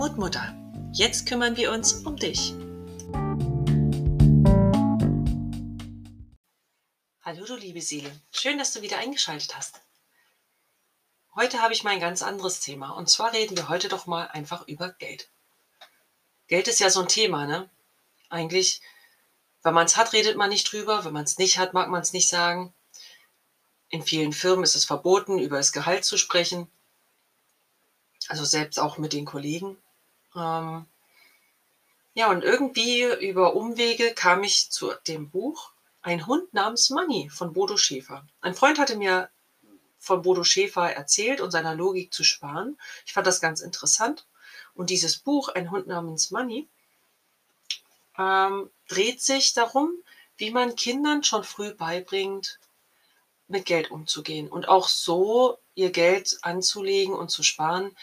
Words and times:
Mutmutter. 0.00 0.54
Jetzt 0.94 1.26
kümmern 1.26 1.58
wir 1.58 1.70
uns 1.70 1.92
um 1.92 2.16
dich. 2.16 2.54
Hallo 7.20 7.44
du 7.44 7.54
liebe 7.56 7.82
Seele, 7.82 8.10
schön, 8.32 8.56
dass 8.56 8.72
du 8.72 8.80
wieder 8.80 8.96
eingeschaltet 8.96 9.54
hast. 9.54 9.82
Heute 11.34 11.60
habe 11.60 11.74
ich 11.74 11.84
mal 11.84 11.90
ein 11.90 12.00
ganz 12.00 12.22
anderes 12.22 12.60
Thema 12.60 12.92
und 12.92 13.10
zwar 13.10 13.34
reden 13.34 13.58
wir 13.58 13.68
heute 13.68 13.90
doch 13.90 14.06
mal 14.06 14.26
einfach 14.28 14.66
über 14.66 14.88
Geld. 14.88 15.28
Geld 16.46 16.66
ist 16.68 16.80
ja 16.80 16.88
so 16.88 17.02
ein 17.02 17.08
Thema, 17.08 17.46
ne? 17.46 17.68
Eigentlich, 18.30 18.80
wenn 19.62 19.74
man 19.74 19.84
es 19.84 19.98
hat, 19.98 20.14
redet 20.14 20.38
man 20.38 20.48
nicht 20.48 20.72
drüber, 20.72 21.04
wenn 21.04 21.12
man 21.12 21.24
es 21.24 21.36
nicht 21.36 21.58
hat, 21.58 21.74
mag 21.74 21.90
man 21.90 22.00
es 22.00 22.14
nicht 22.14 22.30
sagen. 22.30 22.72
In 23.90 24.02
vielen 24.02 24.32
Firmen 24.32 24.64
ist 24.64 24.76
es 24.76 24.86
verboten, 24.86 25.38
über 25.38 25.58
das 25.58 25.72
Gehalt 25.72 26.06
zu 26.06 26.16
sprechen. 26.16 26.70
Also 28.28 28.46
selbst 28.46 28.80
auch 28.80 28.96
mit 28.96 29.12
den 29.12 29.26
Kollegen. 29.26 29.76
Ähm 30.36 30.86
ja, 32.14 32.30
und 32.30 32.42
irgendwie 32.42 33.04
über 33.20 33.54
Umwege 33.54 34.12
kam 34.14 34.42
ich 34.42 34.70
zu 34.70 34.92
dem 35.06 35.30
Buch 35.30 35.72
Ein 36.02 36.26
Hund 36.26 36.52
namens 36.52 36.90
Money 36.90 37.30
von 37.30 37.52
Bodo 37.52 37.76
Schäfer. 37.76 38.26
Ein 38.40 38.54
Freund 38.54 38.78
hatte 38.78 38.96
mir 38.96 39.30
von 39.98 40.22
Bodo 40.22 40.42
Schäfer 40.42 40.92
erzählt 40.92 41.40
und 41.40 41.50
seiner 41.50 41.74
Logik 41.74 42.12
zu 42.12 42.24
sparen. 42.24 42.78
Ich 43.06 43.12
fand 43.12 43.26
das 43.26 43.40
ganz 43.40 43.60
interessant. 43.60 44.26
Und 44.74 44.90
dieses 44.90 45.18
Buch, 45.18 45.50
Ein 45.50 45.70
Hund 45.70 45.86
namens 45.86 46.30
Money, 46.30 46.68
ähm, 48.18 48.70
dreht 48.88 49.22
sich 49.22 49.52
darum, 49.52 49.92
wie 50.36 50.50
man 50.50 50.74
Kindern 50.74 51.22
schon 51.22 51.44
früh 51.44 51.72
beibringt, 51.74 52.58
mit 53.46 53.66
Geld 53.66 53.90
umzugehen 53.90 54.48
und 54.48 54.68
auch 54.68 54.88
so 54.88 55.58
ihr 55.74 55.90
Geld 55.90 56.38
anzulegen 56.42 57.14
und 57.14 57.30
zu 57.30 57.42
sparen, 57.42 57.96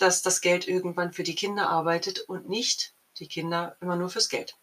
dass 0.00 0.22
das 0.22 0.40
Geld 0.40 0.66
irgendwann 0.66 1.12
für 1.12 1.22
die 1.22 1.34
Kinder 1.34 1.68
arbeitet 1.68 2.20
und 2.20 2.48
nicht 2.48 2.94
die 3.18 3.28
Kinder 3.28 3.76
immer 3.80 3.96
nur 3.96 4.10
fürs 4.10 4.28
Geld. 4.28 4.56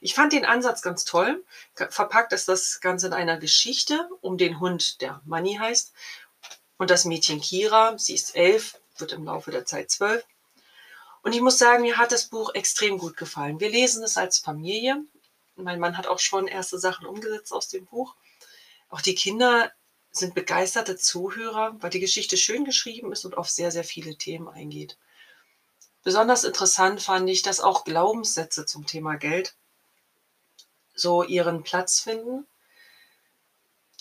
Ich 0.00 0.14
fand 0.14 0.32
den 0.32 0.44
Ansatz 0.44 0.82
ganz 0.82 1.04
toll. 1.04 1.44
Verpackt 1.74 2.32
ist 2.32 2.48
das 2.48 2.80
Ganze 2.80 3.06
in 3.06 3.12
einer 3.12 3.38
Geschichte 3.38 4.08
um 4.20 4.36
den 4.36 4.60
Hund, 4.60 5.00
der 5.00 5.22
Money 5.24 5.56
heißt, 5.56 5.92
und 6.76 6.90
das 6.90 7.04
Mädchen 7.04 7.40
Kira. 7.40 7.96
Sie 7.98 8.14
ist 8.14 8.36
elf, 8.36 8.78
wird 8.98 9.12
im 9.12 9.24
Laufe 9.24 9.50
der 9.50 9.64
Zeit 9.64 9.90
zwölf. 9.90 10.24
Und 11.22 11.34
ich 11.34 11.40
muss 11.40 11.58
sagen, 11.58 11.82
mir 11.82 11.96
hat 11.96 12.12
das 12.12 12.26
Buch 12.26 12.54
extrem 12.54 12.98
gut 12.98 13.16
gefallen. 13.16 13.58
Wir 13.58 13.70
lesen 13.70 14.02
es 14.04 14.16
als 14.16 14.38
Familie. 14.38 15.02
Mein 15.56 15.80
Mann 15.80 15.96
hat 15.96 16.06
auch 16.06 16.18
schon 16.18 16.46
erste 16.46 16.78
Sachen 16.78 17.06
umgesetzt 17.06 17.52
aus 17.52 17.68
dem 17.68 17.86
Buch. 17.86 18.14
Auch 18.90 19.00
die 19.00 19.14
Kinder 19.14 19.72
sind 20.16 20.34
begeisterte 20.34 20.96
Zuhörer, 20.96 21.76
weil 21.80 21.90
die 21.90 22.00
Geschichte 22.00 22.36
schön 22.36 22.64
geschrieben 22.64 23.12
ist 23.12 23.24
und 23.24 23.36
auf 23.36 23.50
sehr, 23.50 23.70
sehr 23.70 23.84
viele 23.84 24.16
Themen 24.16 24.48
eingeht. 24.48 24.96
Besonders 26.02 26.44
interessant 26.44 27.02
fand 27.02 27.28
ich, 27.28 27.42
dass 27.42 27.60
auch 27.60 27.84
Glaubenssätze 27.84 28.64
zum 28.64 28.86
Thema 28.86 29.16
Geld 29.16 29.56
so 30.94 31.22
ihren 31.22 31.62
Platz 31.62 32.00
finden. 32.00 32.46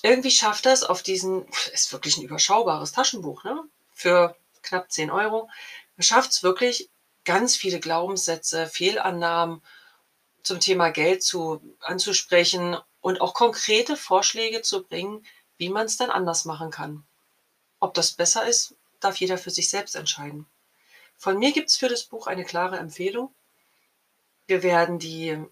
Irgendwie 0.01 0.31
schafft 0.31 0.65
das 0.65 0.83
auf 0.83 1.01
diesen, 1.01 1.47
ist 1.73 1.91
wirklich 1.91 2.17
ein 2.17 2.23
überschaubares 2.23 2.91
Taschenbuch, 2.91 3.43
ne? 3.43 3.63
Für 3.93 4.35
knapp 4.61 4.91
10 4.91 5.09
Euro, 5.09 5.49
schafft 5.97 6.31
es 6.31 6.43
wirklich 6.43 6.89
ganz 7.23 7.55
viele 7.55 7.79
Glaubenssätze, 7.79 8.67
Fehlannahmen 8.67 9.61
zum 10.43 10.59
Thema 10.59 10.91
Geld 10.91 11.23
zu, 11.23 11.61
anzusprechen 11.79 12.77
und 13.01 13.19
auch 13.19 13.33
konkrete 13.33 13.97
Vorschläge 13.97 14.61
zu 14.61 14.83
bringen, 14.83 15.25
wie 15.57 15.69
man 15.69 15.85
es 15.85 15.97
dann 15.97 16.09
anders 16.09 16.45
machen 16.45 16.71
kann. 16.71 17.05
Ob 17.79 17.93
das 17.93 18.11
besser 18.11 18.47
ist, 18.47 18.75
darf 18.99 19.17
jeder 19.17 19.37
für 19.37 19.51
sich 19.51 19.69
selbst 19.69 19.95
entscheiden. 19.95 20.45
Von 21.17 21.37
mir 21.37 21.51
gibt 21.51 21.69
es 21.69 21.77
für 21.77 21.89
das 21.89 22.03
Buch 22.03 22.27
eine 22.27 22.43
klare 22.43 22.77
Empfehlung. 22.77 23.33
Wir 24.47 24.63
werden 24.63 24.99
die 24.99 25.43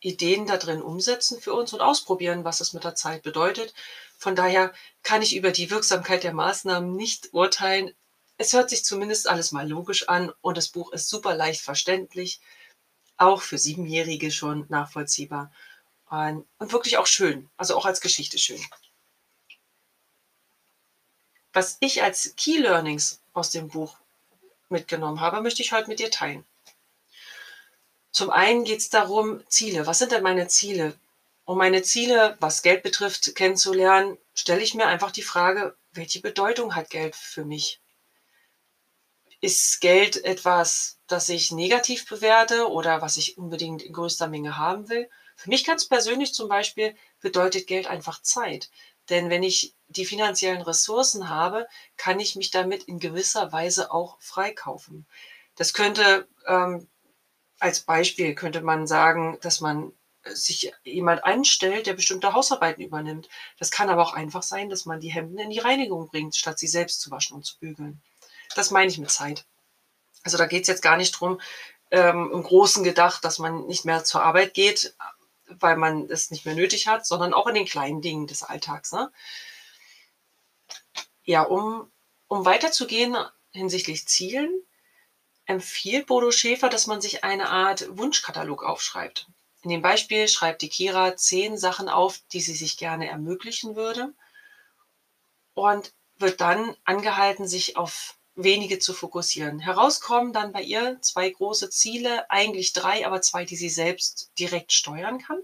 Ideen 0.00 0.46
da 0.46 0.56
drin 0.56 0.82
umsetzen 0.82 1.40
für 1.40 1.54
uns 1.54 1.72
und 1.72 1.80
ausprobieren, 1.80 2.44
was 2.44 2.60
es 2.60 2.72
mit 2.72 2.84
der 2.84 2.94
Zeit 2.94 3.22
bedeutet. 3.22 3.74
Von 4.18 4.36
daher 4.36 4.72
kann 5.02 5.22
ich 5.22 5.36
über 5.36 5.50
die 5.50 5.70
Wirksamkeit 5.70 6.22
der 6.22 6.32
Maßnahmen 6.32 6.94
nicht 6.94 7.32
urteilen. 7.32 7.94
Es 8.38 8.52
hört 8.52 8.70
sich 8.70 8.84
zumindest 8.84 9.28
alles 9.28 9.52
mal 9.52 9.68
logisch 9.68 10.08
an 10.08 10.32
und 10.40 10.56
das 10.56 10.68
Buch 10.68 10.92
ist 10.92 11.08
super 11.08 11.34
leicht 11.34 11.62
verständlich, 11.62 12.40
auch 13.16 13.42
für 13.42 13.58
Siebenjährige 13.58 14.30
schon 14.30 14.66
nachvollziehbar 14.68 15.50
und 16.08 16.46
wirklich 16.72 16.98
auch 16.98 17.06
schön, 17.06 17.50
also 17.56 17.76
auch 17.76 17.86
als 17.86 18.00
Geschichte 18.00 18.38
schön. 18.38 18.60
Was 21.56 21.78
ich 21.80 22.02
als 22.02 22.34
Key 22.36 22.58
Learnings 22.58 23.22
aus 23.32 23.48
dem 23.48 23.68
Buch 23.68 23.96
mitgenommen 24.68 25.22
habe, 25.22 25.40
möchte 25.40 25.62
ich 25.62 25.72
heute 25.72 25.88
mit 25.88 26.00
dir 26.00 26.10
teilen. 26.10 26.44
Zum 28.12 28.28
einen 28.28 28.64
geht 28.64 28.80
es 28.80 28.90
darum, 28.90 29.42
Ziele. 29.48 29.86
Was 29.86 29.98
sind 29.98 30.12
denn 30.12 30.22
meine 30.22 30.48
Ziele? 30.48 30.92
Um 31.46 31.56
meine 31.56 31.82
Ziele, 31.82 32.36
was 32.40 32.60
Geld 32.60 32.82
betrifft, 32.82 33.34
kennenzulernen, 33.36 34.18
stelle 34.34 34.60
ich 34.60 34.74
mir 34.74 34.86
einfach 34.86 35.10
die 35.10 35.22
Frage, 35.22 35.74
welche 35.92 36.20
Bedeutung 36.20 36.74
hat 36.74 36.90
Geld 36.90 37.16
für 37.16 37.46
mich? 37.46 37.80
Ist 39.40 39.80
Geld 39.80 40.22
etwas, 40.26 40.98
das 41.06 41.30
ich 41.30 41.52
negativ 41.52 42.06
bewerte 42.06 42.70
oder 42.70 43.00
was 43.00 43.16
ich 43.16 43.38
unbedingt 43.38 43.80
in 43.80 43.94
größter 43.94 44.28
Menge 44.28 44.58
haben 44.58 44.90
will? 44.90 45.08
Für 45.36 45.48
mich 45.48 45.64
ganz 45.64 45.88
persönlich 45.88 46.34
zum 46.34 46.50
Beispiel 46.50 46.94
bedeutet 47.22 47.66
Geld 47.66 47.86
einfach 47.86 48.20
Zeit. 48.20 48.68
Denn 49.08 49.30
wenn 49.30 49.42
ich 49.42 49.72
die 49.88 50.06
finanziellen 50.06 50.62
Ressourcen 50.62 51.28
habe, 51.28 51.66
kann 51.96 52.20
ich 52.20 52.36
mich 52.36 52.50
damit 52.50 52.84
in 52.84 52.98
gewisser 52.98 53.52
Weise 53.52 53.92
auch 53.92 54.16
freikaufen. 54.20 55.06
Das 55.56 55.72
könnte 55.72 56.28
ähm, 56.46 56.88
als 57.58 57.80
Beispiel 57.80 58.34
könnte 58.34 58.60
man 58.60 58.86
sagen, 58.86 59.38
dass 59.40 59.60
man 59.60 59.92
sich 60.24 60.72
jemand 60.82 61.24
einstellt, 61.24 61.86
der 61.86 61.94
bestimmte 61.94 62.32
Hausarbeiten 62.32 62.82
übernimmt. 62.82 63.28
Das 63.58 63.70
kann 63.70 63.88
aber 63.88 64.02
auch 64.02 64.12
einfach 64.12 64.42
sein, 64.42 64.68
dass 64.68 64.84
man 64.84 65.00
die 65.00 65.12
Hemden 65.12 65.38
in 65.38 65.50
die 65.50 65.60
Reinigung 65.60 66.08
bringt, 66.08 66.34
statt 66.34 66.58
sie 66.58 66.66
selbst 66.66 67.00
zu 67.00 67.10
waschen 67.10 67.36
und 67.36 67.44
zu 67.44 67.58
bügeln. 67.58 68.00
Das 68.54 68.70
meine 68.70 68.90
ich 68.90 68.98
mit 68.98 69.10
Zeit. 69.10 69.44
Also 70.24 70.36
da 70.36 70.46
geht 70.46 70.62
es 70.62 70.68
jetzt 70.68 70.82
gar 70.82 70.96
nicht 70.96 71.12
drum, 71.12 71.40
ähm, 71.92 72.30
im 72.32 72.42
Großen 72.42 72.82
gedacht, 72.82 73.24
dass 73.24 73.38
man 73.38 73.66
nicht 73.66 73.84
mehr 73.84 74.02
zur 74.02 74.22
Arbeit 74.22 74.54
geht, 74.54 74.96
weil 75.46 75.76
man 75.76 76.10
es 76.10 76.32
nicht 76.32 76.44
mehr 76.44 76.56
nötig 76.56 76.88
hat, 76.88 77.06
sondern 77.06 77.32
auch 77.32 77.46
in 77.46 77.54
den 77.54 77.66
kleinen 77.66 78.02
Dingen 78.02 78.26
des 78.26 78.42
Alltags. 78.42 78.90
Ne? 78.90 79.12
Ja, 81.26 81.42
um, 81.42 81.90
um 82.28 82.44
weiterzugehen 82.44 83.16
hinsichtlich 83.50 84.06
Zielen, 84.06 84.62
empfiehlt 85.44 86.06
Bodo 86.06 86.30
Schäfer, 86.30 86.68
dass 86.68 86.86
man 86.86 87.00
sich 87.00 87.24
eine 87.24 87.48
Art 87.48 87.86
Wunschkatalog 87.98 88.62
aufschreibt. 88.62 89.28
In 89.62 89.70
dem 89.70 89.82
Beispiel 89.82 90.28
schreibt 90.28 90.62
die 90.62 90.68
Kira 90.68 91.16
zehn 91.16 91.58
Sachen 91.58 91.88
auf, 91.88 92.20
die 92.32 92.40
sie 92.40 92.54
sich 92.54 92.76
gerne 92.76 93.08
ermöglichen 93.08 93.74
würde 93.74 94.14
und 95.54 95.92
wird 96.16 96.40
dann 96.40 96.76
angehalten, 96.84 97.48
sich 97.48 97.76
auf 97.76 98.16
wenige 98.36 98.78
zu 98.78 98.94
fokussieren. 98.94 99.58
Herauskommen 99.58 100.32
dann 100.32 100.52
bei 100.52 100.62
ihr 100.62 101.00
zwei 101.02 101.28
große 101.28 101.70
Ziele, 101.70 102.30
eigentlich 102.30 102.72
drei, 102.72 103.04
aber 103.04 103.20
zwei, 103.22 103.44
die 103.44 103.56
sie 103.56 103.70
selbst 103.70 104.30
direkt 104.38 104.72
steuern 104.72 105.18
kann. 105.18 105.42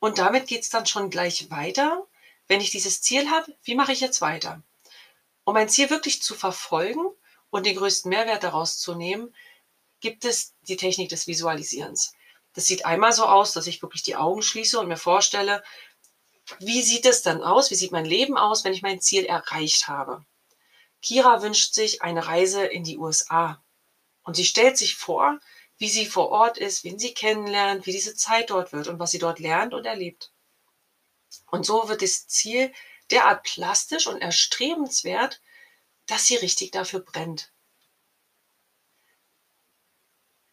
Und 0.00 0.18
damit 0.18 0.48
geht 0.48 0.62
es 0.62 0.70
dann 0.70 0.86
schon 0.86 1.10
gleich 1.10 1.50
weiter. 1.50 2.06
Wenn 2.50 2.60
ich 2.60 2.72
dieses 2.72 3.00
Ziel 3.00 3.30
habe, 3.30 3.56
wie 3.62 3.76
mache 3.76 3.92
ich 3.92 4.00
jetzt 4.00 4.20
weiter? 4.20 4.60
Um 5.44 5.54
mein 5.54 5.68
Ziel 5.68 5.88
wirklich 5.88 6.20
zu 6.20 6.34
verfolgen 6.34 7.06
und 7.48 7.64
den 7.64 7.76
größten 7.76 8.08
Mehrwert 8.08 8.42
daraus 8.42 8.80
zu 8.80 8.96
nehmen, 8.96 9.32
gibt 10.00 10.24
es 10.24 10.56
die 10.62 10.76
Technik 10.76 11.10
des 11.10 11.28
Visualisierens. 11.28 12.12
Das 12.52 12.66
sieht 12.66 12.84
einmal 12.84 13.12
so 13.12 13.24
aus, 13.24 13.52
dass 13.52 13.68
ich 13.68 13.82
wirklich 13.82 14.02
die 14.02 14.16
Augen 14.16 14.42
schließe 14.42 14.80
und 14.80 14.88
mir 14.88 14.96
vorstelle, 14.96 15.62
wie 16.58 16.82
sieht 16.82 17.06
es 17.06 17.22
dann 17.22 17.44
aus, 17.44 17.70
wie 17.70 17.76
sieht 17.76 17.92
mein 17.92 18.04
Leben 18.04 18.36
aus, 18.36 18.64
wenn 18.64 18.72
ich 18.72 18.82
mein 18.82 19.00
Ziel 19.00 19.26
erreicht 19.26 19.86
habe. 19.86 20.24
Kira 21.02 21.42
wünscht 21.42 21.74
sich 21.74 22.02
eine 22.02 22.26
Reise 22.26 22.64
in 22.64 22.82
die 22.82 22.98
USA. 22.98 23.62
Und 24.24 24.34
sie 24.34 24.44
stellt 24.44 24.76
sich 24.76 24.96
vor, 24.96 25.38
wie 25.78 25.88
sie 25.88 26.04
vor 26.04 26.30
Ort 26.30 26.58
ist, 26.58 26.82
wen 26.82 26.98
sie 26.98 27.14
kennenlernt, 27.14 27.86
wie 27.86 27.92
diese 27.92 28.16
Zeit 28.16 28.50
dort 28.50 28.72
wird 28.72 28.88
und 28.88 28.98
was 28.98 29.12
sie 29.12 29.20
dort 29.20 29.38
lernt 29.38 29.72
und 29.72 29.86
erlebt. 29.86 30.32
Und 31.50 31.64
so 31.64 31.88
wird 31.88 32.02
das 32.02 32.28
Ziel 32.28 32.72
derart 33.10 33.42
plastisch 33.42 34.06
und 34.06 34.20
erstrebenswert, 34.20 35.40
dass 36.06 36.26
sie 36.26 36.36
richtig 36.36 36.70
dafür 36.70 37.00
brennt. 37.00 37.52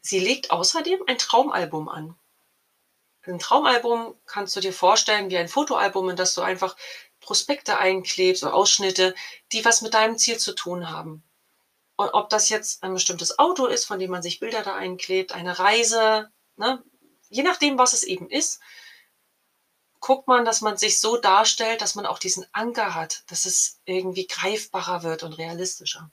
Sie 0.01 0.19
legt 0.19 0.51
außerdem 0.51 1.03
ein 1.07 1.17
Traumalbum 1.17 1.89
an. 1.89 2.17
Ein 3.23 3.39
Traumalbum 3.39 4.15
kannst 4.25 4.55
du 4.55 4.61
dir 4.61 4.71
vorstellen 4.71 5.29
wie 5.29 5.37
ein 5.37 5.49
Fotoalbum, 5.49 6.09
in 6.09 6.15
das 6.15 6.33
du 6.33 6.41
einfach 6.41 6.77
Prospekte 7.19 7.77
einklebst 7.77 8.43
oder 8.43 8.53
Ausschnitte, 8.53 9.13
die 9.51 9.65
was 9.65 9.81
mit 9.81 9.93
deinem 9.93 10.17
Ziel 10.17 10.37
zu 10.37 10.53
tun 10.53 10.89
haben. 10.89 11.23
Und 11.97 12.13
ob 12.13 12.29
das 12.29 12.47
jetzt 12.49 12.83
ein 12.83 12.93
bestimmtes 12.93 13.37
Auto 13.37 13.65
ist, 13.65 13.85
von 13.85 13.99
dem 13.99 14.11
man 14.11 14.21
sich 14.21 14.39
Bilder 14.39 14.61
da 14.61 14.75
einklebt, 14.75 15.33
eine 15.33 15.59
Reise, 15.59 16.31
ne? 16.55 16.81
je 17.29 17.43
nachdem, 17.43 17.77
was 17.77 17.93
es 17.93 18.03
eben 18.03 18.29
ist, 18.29 18.61
guckt 19.99 20.27
man, 20.27 20.45
dass 20.45 20.61
man 20.61 20.77
sich 20.77 20.99
so 20.99 21.17
darstellt, 21.17 21.81
dass 21.81 21.95
man 21.95 22.05
auch 22.05 22.19
diesen 22.19 22.45
Anker 22.51 22.95
hat, 22.95 23.23
dass 23.27 23.45
es 23.45 23.79
irgendwie 23.85 24.27
greifbarer 24.27 25.03
wird 25.03 25.23
und 25.23 25.33
realistischer. 25.33 26.11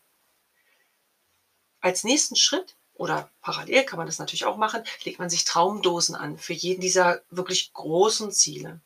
als 1.80 2.02
nächsten 2.02 2.34
Schritt 2.34 2.76
oder 2.94 3.30
parallel 3.42 3.84
kann 3.84 3.98
man 3.98 4.06
das 4.06 4.18
natürlich 4.18 4.46
auch 4.46 4.56
machen, 4.56 4.82
legt 5.04 5.18
man 5.18 5.28
sich 5.28 5.44
Traumdosen 5.44 6.14
an 6.14 6.38
für 6.38 6.54
jeden 6.54 6.80
dieser 6.80 7.22
wirklich 7.28 7.72
großen 7.74 8.32
Ziele. 8.32 8.80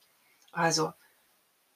Also 0.51 0.93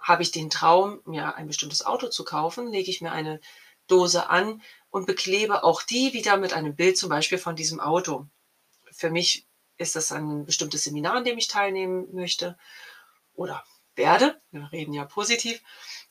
habe 0.01 0.23
ich 0.23 0.33
den 0.33 0.51
Traum, 0.51 1.01
mir 1.05 1.37
ein 1.37 1.47
bestimmtes 1.47 1.85
Auto 1.87 2.09
zu 2.09 2.25
kaufen, 2.25 2.73
lege 2.73 2.91
ich 2.91 3.01
mir 3.03 3.13
eine 3.13 3.41
Dose 3.87 4.31
an 4.31 4.63
und 4.91 5.07
beklebe 5.07 5.63
auch 5.63 5.83
die 5.83 6.13
wieder 6.13 6.37
mit 6.37 6.53
einem 6.55 6.75
Bild 6.75 6.99
zum 6.99 7.09
Beispiel 7.09 7.39
von 7.39 7.55
diesem 7.55 7.79
Auto. 7.79 8.27
Für 8.91 9.11
mich 9.11 9.47
ist 9.77 9.95
das 9.95 10.11
ein 10.11 10.45
bestimmtes 10.45 10.85
Seminar, 10.85 11.15
an 11.15 11.25
dem 11.25 11.39
ich 11.39 11.49
teilnehmen 11.49 12.09
möchte 12.13 12.59
oder 13.35 13.65
werde. 13.97 14.41
Wir 14.51 14.71
reden 14.73 14.93
ja 14.93 15.05
positiv. 15.05 15.61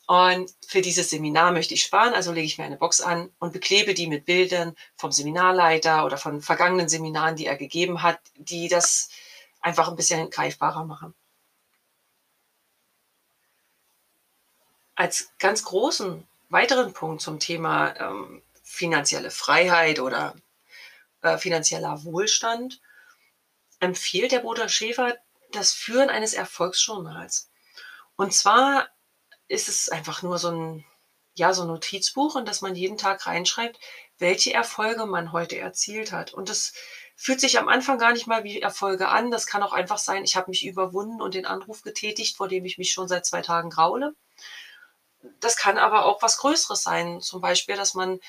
Und 0.08 0.52
für 0.68 0.82
dieses 0.82 1.10
Seminar 1.10 1.52
möchte 1.52 1.74
ich 1.74 1.84
sparen, 1.84 2.14
also 2.14 2.32
lege 2.32 2.46
ich 2.46 2.58
mir 2.58 2.66
eine 2.66 2.78
Box 2.78 3.02
an 3.02 3.32
und 3.40 3.54
beklebe 3.54 3.94
die 3.94 4.08
mit 4.08 4.26
Bildern 4.26 4.76
vom 4.98 5.12
Seminarleiter 5.12 6.06
oder 6.06 6.18
von 6.18 6.42
vergangenen 6.42 6.90
Seminaren, 6.90 7.36
die 7.36 7.46
er 7.46 7.56
gegeben 7.56 8.02
hat, 8.02 8.20
die 8.36 8.68
das 8.68 9.10
einfach 9.62 9.88
ein 9.88 9.96
bisschen 9.96 10.30
greifbarer 10.30 10.86
machen. 10.86 11.14
Als 14.96 15.32
ganz 15.40 15.64
großen 15.64 16.28
weiteren 16.50 16.94
Punkt 16.94 17.22
zum 17.22 17.40
Thema 17.40 17.96
ähm, 17.98 18.42
finanzielle 18.64 19.32
Freiheit 19.32 20.00
oder 20.00 20.36
äh, 21.22 21.38
finanzieller 21.38 22.04
Wohlstand 22.04 22.82
empfiehlt 23.80 24.32
der 24.32 24.40
Bruder 24.40 24.70
Schäfer 24.70 25.18
das 25.52 25.74
Führen 25.74 26.10
eines 26.10 26.34
Erfolgsjournals. 26.34 27.50
Und 28.16 28.34
zwar 28.34 28.90
ist 29.48 29.68
es 29.68 29.90
einfach 29.90 30.22
nur 30.22 30.38
so 30.38 30.50
ein, 30.50 30.86
ja, 31.34 31.54
so 31.54 31.64
ein 31.64 31.68
Notizbuch, 31.68 32.36
in 32.36 32.46
das 32.46 32.62
man 32.62 32.76
jeden 32.76 32.98
Tag 32.98 33.26
reinschreibt, 33.26 33.80
welche 34.18 34.54
Erfolge 34.54 35.06
man 35.06 35.32
heute 35.32 35.58
erzielt 35.58 36.12
hat. 36.12 36.34
Und 36.34 36.50
das 36.50 36.74
fühlt 37.16 37.40
sich 37.40 37.60
am 37.60 37.68
Anfang 37.68 37.98
gar 37.98 38.14
nicht 38.14 38.28
mal 38.28 38.44
wie 38.44 38.62
Erfolge 38.62 39.08
an. 39.10 39.32
Das 39.32 39.48
kann 39.48 39.64
auch 39.64 39.74
einfach 39.74 39.98
sein, 39.98 40.24
ich 40.24 40.36
habe 40.36 40.50
mich 40.50 40.66
überwunden 40.66 41.22
und 41.22 41.34
den 41.34 41.46
Anruf 41.46 41.82
getätigt, 41.82 42.38
vor 42.38 42.48
dem 42.48 42.66
ich 42.66 42.78
mich 42.78 42.92
schon 42.92 43.08
seit 43.08 43.26
zwei 43.26 43.42
Tagen 43.42 43.70
graule. 43.70 44.16
Das 45.40 45.56
kann 45.56 45.78
aber 45.78 46.06
auch 46.06 46.22
was 46.22 46.38
Größeres 46.38 46.82
sein. 46.82 47.22
Zum 47.22 47.42
Beispiel, 47.42 47.76
dass 47.76 47.94
man 47.94 48.20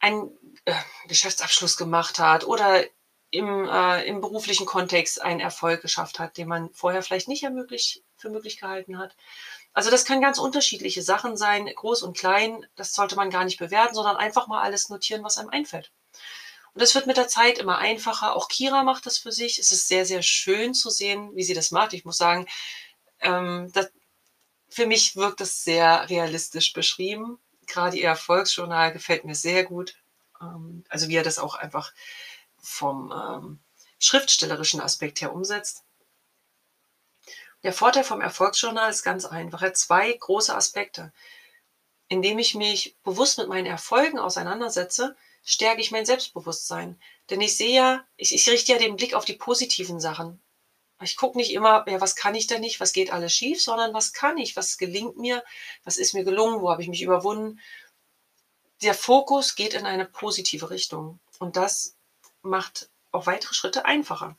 einen 0.00 0.30
äh, 0.64 0.74
Geschäftsabschluss 1.08 1.76
gemacht 1.76 2.18
hat 2.18 2.44
oder 2.44 2.84
im, 3.34 3.68
äh, 3.68 4.04
im 4.04 4.20
beruflichen 4.20 4.66
Kontext 4.66 5.20
einen 5.20 5.40
Erfolg 5.40 5.82
geschafft 5.82 6.18
hat, 6.18 6.36
den 6.36 6.48
man 6.48 6.70
vorher 6.72 7.02
vielleicht 7.02 7.28
nicht 7.28 7.42
möglich, 7.50 8.02
für 8.16 8.30
möglich 8.30 8.60
gehalten 8.60 8.98
hat. 8.98 9.16
Also 9.72 9.90
das 9.90 10.04
kann 10.04 10.20
ganz 10.20 10.38
unterschiedliche 10.38 11.02
Sachen 11.02 11.36
sein, 11.36 11.66
groß 11.66 12.02
und 12.02 12.16
klein. 12.16 12.64
Das 12.76 12.92
sollte 12.92 13.16
man 13.16 13.30
gar 13.30 13.44
nicht 13.44 13.58
bewerten, 13.58 13.94
sondern 13.94 14.16
einfach 14.16 14.46
mal 14.46 14.62
alles 14.62 14.88
notieren, 14.88 15.24
was 15.24 15.36
einem 15.36 15.50
einfällt. 15.50 15.90
Und 16.74 16.80
das 16.80 16.94
wird 16.94 17.06
mit 17.06 17.16
der 17.16 17.28
Zeit 17.28 17.58
immer 17.58 17.78
einfacher. 17.78 18.36
Auch 18.36 18.48
Kira 18.48 18.84
macht 18.84 19.06
das 19.06 19.18
für 19.18 19.32
sich. 19.32 19.58
Es 19.58 19.72
ist 19.72 19.88
sehr, 19.88 20.06
sehr 20.06 20.22
schön 20.22 20.74
zu 20.74 20.90
sehen, 20.90 21.34
wie 21.34 21.44
sie 21.44 21.54
das 21.54 21.72
macht. 21.72 21.92
Ich 21.92 22.04
muss 22.04 22.16
sagen, 22.16 22.46
ähm, 23.20 23.70
das, 23.72 23.90
für 24.68 24.86
mich 24.86 25.16
wirkt 25.16 25.40
das 25.40 25.64
sehr 25.64 26.08
realistisch 26.08 26.72
beschrieben. 26.72 27.38
Gerade 27.66 27.96
ihr 27.96 28.08
Erfolgsjournal 28.08 28.92
gefällt 28.92 29.24
mir 29.24 29.34
sehr 29.34 29.64
gut. 29.64 29.96
Ähm, 30.40 30.84
also 30.88 31.08
wie 31.08 31.16
er 31.16 31.22
das 31.24 31.38
auch 31.38 31.56
einfach 31.56 31.92
vom 32.64 33.12
ähm, 33.12 33.60
schriftstellerischen 33.98 34.80
Aspekt 34.80 35.20
her 35.20 35.32
umsetzt. 35.32 35.84
Der 37.62 37.72
Vorteil 37.72 38.04
vom 38.04 38.20
Erfolgsjournal 38.20 38.90
ist 38.90 39.02
ganz 39.02 39.24
einfach. 39.24 39.62
Er 39.62 39.68
hat 39.68 39.76
zwei 39.76 40.12
große 40.12 40.54
Aspekte. 40.54 41.12
Indem 42.08 42.38
ich 42.38 42.54
mich 42.54 42.96
bewusst 43.02 43.38
mit 43.38 43.48
meinen 43.48 43.66
Erfolgen 43.66 44.18
auseinandersetze, 44.18 45.16
stärke 45.42 45.80
ich 45.80 45.90
mein 45.90 46.04
Selbstbewusstsein. 46.04 47.00
Denn 47.30 47.40
ich 47.40 47.56
sehe 47.56 47.74
ja, 47.74 48.06
ich, 48.16 48.34
ich 48.34 48.48
richte 48.48 48.72
ja 48.72 48.78
den 48.78 48.96
Blick 48.96 49.14
auf 49.14 49.24
die 49.24 49.34
positiven 49.34 50.00
Sachen. 50.00 50.42
Ich 51.02 51.16
gucke 51.16 51.38
nicht 51.38 51.52
immer, 51.52 51.88
ja, 51.88 52.00
was 52.00 52.16
kann 52.16 52.34
ich 52.34 52.46
denn 52.46 52.60
nicht, 52.60 52.80
was 52.80 52.92
geht 52.92 53.12
alles 53.12 53.32
schief, 53.32 53.62
sondern 53.62 53.94
was 53.94 54.12
kann 54.12 54.38
ich, 54.38 54.56
was 54.56 54.78
gelingt 54.78 55.16
mir, 55.16 55.42
was 55.82 55.96
ist 55.98 56.14
mir 56.14 56.24
gelungen, 56.24 56.60
wo 56.60 56.70
habe 56.70 56.82
ich 56.82 56.88
mich 56.88 57.02
überwunden. 57.02 57.60
Der 58.82 58.94
Fokus 58.94 59.54
geht 59.54 59.74
in 59.74 59.86
eine 59.86 60.04
positive 60.04 60.70
Richtung. 60.70 61.18
Und 61.38 61.56
das 61.56 61.96
macht 62.44 62.90
auch 63.12 63.26
weitere 63.26 63.54
Schritte 63.54 63.84
einfacher. 63.84 64.36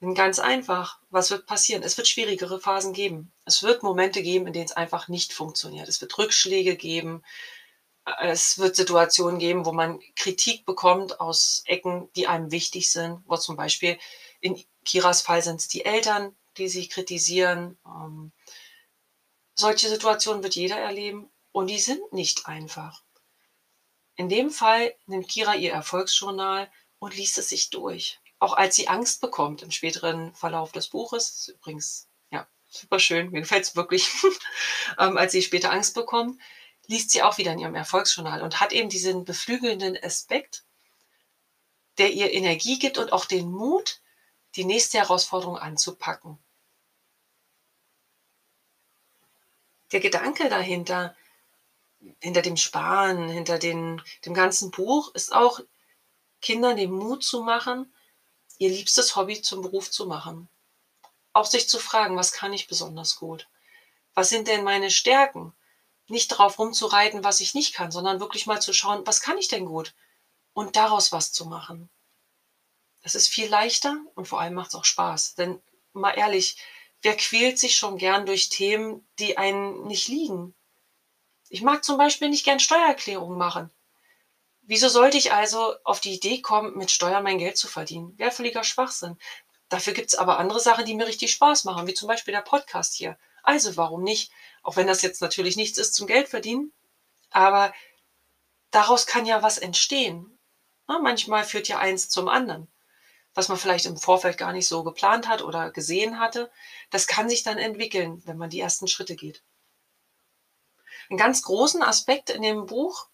Ganz 0.00 0.38
einfach. 0.38 1.00
Was 1.10 1.30
wird 1.30 1.46
passieren? 1.46 1.82
Es 1.82 1.96
wird 1.96 2.06
schwierigere 2.06 2.60
Phasen 2.60 2.92
geben. 2.92 3.32
Es 3.44 3.64
wird 3.64 3.82
Momente 3.82 4.22
geben, 4.22 4.46
in 4.46 4.52
denen 4.52 4.66
es 4.66 4.72
einfach 4.72 5.08
nicht 5.08 5.32
funktioniert. 5.32 5.88
Es 5.88 6.00
wird 6.00 6.16
Rückschläge 6.16 6.76
geben. 6.76 7.24
Es 8.20 8.58
wird 8.58 8.76
Situationen 8.76 9.40
geben, 9.40 9.66
wo 9.66 9.72
man 9.72 10.00
Kritik 10.14 10.64
bekommt 10.64 11.20
aus 11.20 11.62
Ecken, 11.66 12.08
die 12.14 12.28
einem 12.28 12.52
wichtig 12.52 12.90
sind, 12.92 13.22
wo 13.26 13.36
zum 13.36 13.56
Beispiel 13.56 13.98
in 14.40 14.62
Kiras 14.84 15.20
Fall 15.20 15.42
sind 15.42 15.60
es 15.60 15.68
die 15.68 15.84
Eltern, 15.84 16.34
die 16.56 16.68
sie 16.68 16.88
kritisieren. 16.88 17.76
Ähm, 17.84 18.32
solche 19.54 19.88
Situationen 19.88 20.42
wird 20.44 20.54
jeder 20.54 20.78
erleben 20.78 21.28
und 21.50 21.66
die 21.66 21.80
sind 21.80 22.12
nicht 22.12 22.46
einfach. 22.46 23.02
In 24.18 24.28
dem 24.28 24.50
Fall 24.50 24.96
nimmt 25.06 25.28
Kira 25.28 25.54
ihr 25.54 25.72
Erfolgsjournal 25.72 26.68
und 26.98 27.14
liest 27.14 27.38
es 27.38 27.50
sich 27.50 27.70
durch. 27.70 28.18
Auch 28.40 28.52
als 28.52 28.74
sie 28.74 28.88
Angst 28.88 29.20
bekommt 29.20 29.62
im 29.62 29.70
späteren 29.70 30.34
Verlauf 30.34 30.72
des 30.72 30.88
Buches, 30.88 31.52
übrigens, 31.54 32.08
ja, 32.32 32.48
super 32.68 32.98
schön, 32.98 33.30
mir 33.30 33.42
gefällt 33.42 33.62
es 33.62 33.76
wirklich, 33.76 34.08
ähm, 34.98 35.16
als 35.16 35.30
sie 35.30 35.40
später 35.40 35.70
Angst 35.70 35.94
bekommt, 35.94 36.40
liest 36.88 37.10
sie 37.12 37.22
auch 37.22 37.38
wieder 37.38 37.52
in 37.52 37.60
ihrem 37.60 37.76
Erfolgsjournal 37.76 38.42
und 38.42 38.58
hat 38.58 38.72
eben 38.72 38.88
diesen 38.88 39.24
beflügelnden 39.24 39.96
Aspekt, 40.02 40.64
der 41.98 42.10
ihr 42.12 42.32
Energie 42.32 42.80
gibt 42.80 42.98
und 42.98 43.12
auch 43.12 43.24
den 43.24 43.48
Mut, 43.48 44.00
die 44.56 44.64
nächste 44.64 44.98
Herausforderung 44.98 45.58
anzupacken. 45.58 46.38
Der 49.92 50.00
Gedanke 50.00 50.48
dahinter, 50.48 51.14
hinter 52.20 52.42
dem 52.42 52.56
Sparen, 52.56 53.28
hinter 53.28 53.58
den, 53.58 54.02
dem 54.24 54.34
ganzen 54.34 54.70
Buch, 54.70 55.14
ist 55.14 55.34
auch, 55.34 55.60
Kindern 56.40 56.76
den 56.76 56.92
Mut 56.92 57.24
zu 57.24 57.42
machen, 57.42 57.92
ihr 58.58 58.70
liebstes 58.70 59.16
Hobby 59.16 59.42
zum 59.42 59.62
Beruf 59.62 59.90
zu 59.90 60.06
machen. 60.06 60.48
Auch 61.32 61.46
sich 61.46 61.68
zu 61.68 61.78
fragen, 61.78 62.16
was 62.16 62.32
kann 62.32 62.52
ich 62.52 62.68
besonders 62.68 63.16
gut? 63.16 63.48
Was 64.14 64.28
sind 64.28 64.48
denn 64.48 64.64
meine 64.64 64.90
Stärken? 64.90 65.52
Nicht 66.06 66.32
darauf 66.32 66.58
rumzureiten, 66.58 67.22
was 67.24 67.40
ich 67.40 67.54
nicht 67.54 67.74
kann, 67.74 67.90
sondern 67.90 68.20
wirklich 68.20 68.46
mal 68.46 68.60
zu 68.60 68.72
schauen, 68.72 69.06
was 69.06 69.20
kann 69.20 69.38
ich 69.38 69.48
denn 69.48 69.66
gut? 69.66 69.94
Und 70.52 70.76
daraus 70.76 71.12
was 71.12 71.32
zu 71.32 71.46
machen. 71.46 71.90
Das 73.02 73.14
ist 73.14 73.28
viel 73.28 73.48
leichter 73.48 73.96
und 74.14 74.26
vor 74.26 74.40
allem 74.40 74.54
macht 74.54 74.68
es 74.68 74.74
auch 74.74 74.84
Spaß. 74.84 75.34
Denn 75.34 75.62
mal 75.92 76.12
ehrlich, 76.12 76.56
wer 77.02 77.16
quält 77.16 77.58
sich 77.58 77.76
schon 77.76 77.98
gern 77.98 78.26
durch 78.26 78.48
Themen, 78.48 79.06
die 79.18 79.38
einen 79.38 79.86
nicht 79.86 80.08
liegen? 80.08 80.54
Ich 81.48 81.62
mag 81.62 81.84
zum 81.84 81.98
Beispiel 81.98 82.28
nicht 82.28 82.44
gern 82.44 82.60
Steuererklärungen 82.60 83.38
machen. 83.38 83.70
Wieso 84.62 84.88
sollte 84.88 85.16
ich 85.16 85.32
also 85.32 85.74
auf 85.84 86.00
die 86.00 86.14
Idee 86.14 86.42
kommen, 86.42 86.76
mit 86.76 86.90
Steuern 86.90 87.24
mein 87.24 87.38
Geld 87.38 87.56
zu 87.56 87.68
verdienen? 87.68 88.18
Wäre 88.18 88.30
völliger 88.30 88.64
Schwachsinn. 88.64 89.16
Dafür 89.70 89.94
gibt 89.94 90.08
es 90.08 90.14
aber 90.14 90.38
andere 90.38 90.60
Sachen, 90.60 90.84
die 90.84 90.94
mir 90.94 91.06
richtig 91.06 91.32
Spaß 91.32 91.64
machen, 91.64 91.86
wie 91.86 91.94
zum 91.94 92.08
Beispiel 92.08 92.32
der 92.32 92.42
Podcast 92.42 92.94
hier. 92.94 93.18
Also 93.42 93.76
warum 93.78 94.02
nicht? 94.02 94.30
Auch 94.62 94.76
wenn 94.76 94.86
das 94.86 95.02
jetzt 95.02 95.22
natürlich 95.22 95.56
nichts 95.56 95.78
ist 95.78 95.94
zum 95.94 96.06
Geld 96.06 96.28
verdienen, 96.28 96.72
aber 97.30 97.72
daraus 98.70 99.06
kann 99.06 99.24
ja 99.24 99.42
was 99.42 99.56
entstehen. 99.56 100.38
Na, 100.86 100.98
manchmal 100.98 101.44
führt 101.44 101.68
ja 101.68 101.78
eins 101.78 102.08
zum 102.08 102.28
anderen. 102.28 102.68
Was 103.34 103.48
man 103.48 103.58
vielleicht 103.58 103.86
im 103.86 103.96
Vorfeld 103.96 104.36
gar 104.36 104.52
nicht 104.52 104.68
so 104.68 104.82
geplant 104.84 105.28
hat 105.28 105.42
oder 105.42 105.70
gesehen 105.70 106.18
hatte, 106.18 106.50
das 106.90 107.06
kann 107.06 107.28
sich 107.28 107.42
dann 107.42 107.56
entwickeln, 107.56 108.22
wenn 108.26 108.36
man 108.36 108.50
die 108.50 108.60
ersten 108.60 108.88
Schritte 108.88 109.16
geht. 109.16 109.42
Einen 111.08 111.18
ganz 111.18 111.42
großen 111.42 111.82
Aspekt 111.82 112.30
in 112.30 112.42
dem 112.42 112.66
Buch 112.66 113.08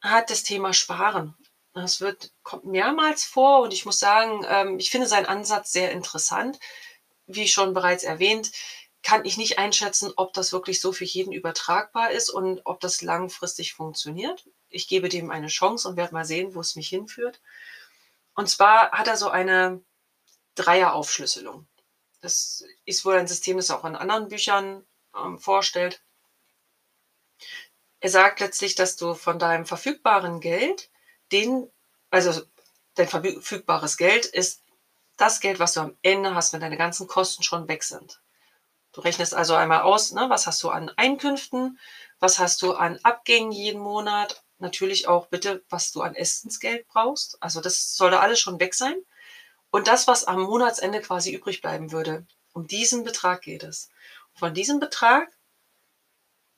hat 0.00 0.30
das 0.30 0.42
Thema 0.42 0.72
Sparen. 0.72 1.36
Das 1.72 2.00
wird, 2.00 2.32
kommt 2.42 2.64
mehrmals 2.64 3.24
vor 3.24 3.60
und 3.60 3.72
ich 3.72 3.86
muss 3.86 3.98
sagen, 3.98 4.44
ähm, 4.48 4.78
ich 4.78 4.90
finde 4.90 5.06
seinen 5.06 5.26
Ansatz 5.26 5.72
sehr 5.72 5.92
interessant. 5.92 6.58
Wie 7.26 7.46
schon 7.46 7.74
bereits 7.74 8.02
erwähnt, 8.02 8.50
kann 9.02 9.24
ich 9.24 9.36
nicht 9.36 9.58
einschätzen, 9.58 10.12
ob 10.16 10.32
das 10.32 10.52
wirklich 10.52 10.80
so 10.80 10.92
für 10.92 11.04
jeden 11.04 11.32
übertragbar 11.32 12.10
ist 12.10 12.28
und 12.28 12.60
ob 12.64 12.80
das 12.80 13.02
langfristig 13.02 13.72
funktioniert. 13.74 14.46
Ich 14.68 14.88
gebe 14.88 15.08
dem 15.08 15.30
eine 15.30 15.46
Chance 15.46 15.88
und 15.88 15.96
werde 15.96 16.12
mal 16.12 16.24
sehen, 16.24 16.54
wo 16.54 16.60
es 16.60 16.76
mich 16.76 16.88
hinführt. 16.88 17.40
Und 18.34 18.48
zwar 18.48 18.90
hat 18.92 19.06
er 19.06 19.16
so 19.16 19.30
eine 19.30 19.82
Dreieraufschlüsselung. 20.56 21.66
Das 22.20 22.64
ist 22.84 23.04
wohl 23.04 23.14
ein 23.14 23.28
System, 23.28 23.56
das 23.56 23.70
auch 23.70 23.84
in 23.84 23.96
anderen 23.96 24.28
Büchern 24.28 24.86
ähm, 25.16 25.38
vorstellt. 25.38 26.02
Er 28.00 28.10
sagt 28.10 28.40
letztlich, 28.40 28.74
dass 28.74 28.96
du 28.96 29.14
von 29.14 29.38
deinem 29.38 29.66
verfügbaren 29.66 30.40
Geld 30.40 30.90
den, 31.32 31.70
also 32.10 32.42
dein 32.94 33.08
verfügbares 33.08 33.96
Geld 33.96 34.26
ist 34.26 34.62
das 35.16 35.40
Geld, 35.40 35.58
was 35.58 35.74
du 35.74 35.80
am 35.80 35.96
Ende 36.02 36.34
hast, 36.34 36.52
wenn 36.52 36.60
deine 36.60 36.78
ganzen 36.78 37.06
Kosten 37.06 37.42
schon 37.42 37.68
weg 37.68 37.84
sind. 37.84 38.20
Du 38.92 39.02
rechnest 39.02 39.34
also 39.34 39.54
einmal 39.54 39.82
aus, 39.82 40.12
ne, 40.12 40.26
was 40.28 40.46
hast 40.46 40.62
du 40.62 40.70
an 40.70 40.90
Einkünften, 40.96 41.78
was 42.18 42.38
hast 42.38 42.62
du 42.62 42.72
an 42.72 42.98
Abgängen 43.02 43.52
jeden 43.52 43.80
Monat, 43.80 44.42
natürlich 44.58 45.06
auch 45.06 45.26
bitte, 45.26 45.62
was 45.68 45.92
du 45.92 46.02
an 46.02 46.14
Essensgeld 46.14 46.88
brauchst. 46.88 47.40
Also 47.42 47.60
das 47.60 47.94
sollte 47.96 48.20
alles 48.20 48.40
schon 48.40 48.58
weg 48.60 48.74
sein. 48.74 48.96
Und 49.70 49.86
das, 49.86 50.08
was 50.08 50.24
am 50.24 50.40
Monatsende 50.40 51.00
quasi 51.00 51.32
übrig 51.32 51.60
bleiben 51.60 51.92
würde, 51.92 52.26
um 52.52 52.66
diesen 52.66 53.04
Betrag 53.04 53.42
geht 53.42 53.62
es. 53.62 53.90
Von 54.34 54.54
diesem 54.54 54.80
Betrag 54.80 55.30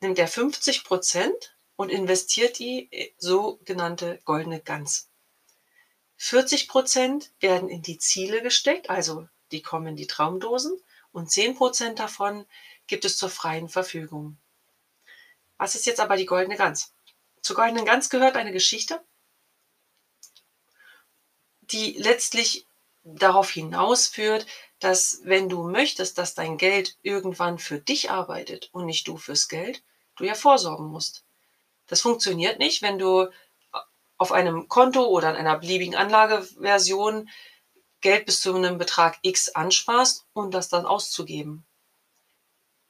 nimmt 0.03 0.19
er 0.19 0.29
50 0.29 0.85
Prozent 0.85 1.57
und 1.77 1.89
investiert 1.89 2.59
die 2.59 3.15
sogenannte 3.19 4.21
goldene 4.25 4.61
Gans. 4.61 5.09
40 6.17 6.69
Prozent 6.69 7.33
werden 7.41 7.69
in 7.69 7.83
die 7.83 7.99
Ziele 7.99 8.43
gesteckt, 8.43 8.91
also 8.91 9.29
die 9.51 9.63
kommen 9.63 9.89
in 9.89 9.97
die 9.97 10.07
Traumdosen 10.07 10.81
und 11.13 11.31
10 11.31 11.57
Prozent 11.57 11.99
davon 11.99 12.47
gibt 12.87 13.05
es 13.05 13.17
zur 13.17 13.31
freien 13.31 13.69
Verfügung. 13.69 14.37
Was 15.57 15.75
ist 15.75 15.87
jetzt 15.87 16.01
aber 16.01 16.17
die 16.17 16.27
goldene 16.27 16.57
Gans? 16.57 16.93
Zur 17.41 17.57
goldenen 17.57 17.85
Gans 17.85 18.11
gehört 18.11 18.37
eine 18.37 18.53
Geschichte, 18.53 19.03
die 21.61 21.93
letztlich 21.93 22.67
darauf 23.05 23.51
hinausführt, 23.51 24.47
dass 24.79 25.21
wenn 25.25 25.49
du 25.49 25.69
möchtest, 25.69 26.19
dass 26.19 26.35
dein 26.35 26.57
Geld 26.57 26.97
irgendwann 27.03 27.59
für 27.59 27.79
dich 27.79 28.11
arbeitet 28.11 28.69
und 28.73 28.87
nicht 28.87 29.09
du 29.09 29.17
fürs 29.17 29.49
Geld, 29.49 29.83
du 30.17 30.25
ja 30.25 30.35
vorsorgen 30.35 30.87
musst. 30.87 31.25
Das 31.87 32.01
funktioniert 32.01 32.59
nicht, 32.59 32.83
wenn 32.83 32.99
du 32.99 33.29
auf 34.19 34.33
einem 34.33 34.69
Konto 34.69 35.05
oder 35.07 35.31
in 35.31 35.37
einer 35.37 35.59
beliebigen 35.59 35.97
Anlageversion 35.97 37.29
Geld 38.01 38.27
bis 38.27 38.41
zu 38.41 38.55
einem 38.55 38.79
Betrag 38.79 39.19
X 39.23 39.49
ansparst, 39.51 40.27
um 40.33 40.51
das 40.51 40.69
dann 40.69 40.87
auszugeben. 40.87 41.65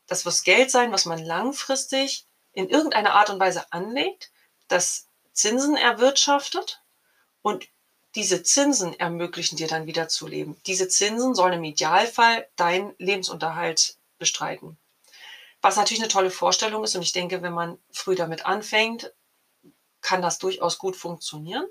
Das 0.06 0.24
wird 0.24 0.44
Geld 0.44 0.70
sein, 0.70 0.92
was 0.92 1.04
man 1.04 1.24
langfristig 1.24 2.26
in 2.52 2.68
irgendeiner 2.68 3.14
Art 3.14 3.30
und 3.30 3.40
Weise 3.40 3.72
anlegt, 3.72 4.30
das 4.68 5.08
Zinsen 5.32 5.76
erwirtschaftet 5.76 6.82
und 7.40 7.66
diese 8.14 8.42
Zinsen 8.42 8.98
ermöglichen 8.98 9.56
dir 9.56 9.68
dann 9.68 9.86
wieder 9.86 10.08
zu 10.08 10.26
leben. 10.26 10.60
Diese 10.66 10.88
Zinsen 10.88 11.34
sollen 11.34 11.54
im 11.54 11.64
Idealfall 11.64 12.46
deinen 12.56 12.94
Lebensunterhalt 12.98 13.96
bestreiten. 14.18 14.76
Was 15.62 15.76
natürlich 15.76 16.02
eine 16.02 16.09
tolle 16.09 16.31
Vorstellung 16.31 16.85
ist 16.85 16.97
und 16.97 17.02
ich 17.02 17.12
denke, 17.12 17.40
wenn 17.40 17.52
man 17.52 17.78
früh 17.92 18.16
damit 18.16 18.45
anfängt, 18.45 19.12
kann 20.00 20.21
das 20.21 20.38
durchaus 20.38 20.78
gut 20.78 20.97
funktionieren. 20.97 21.66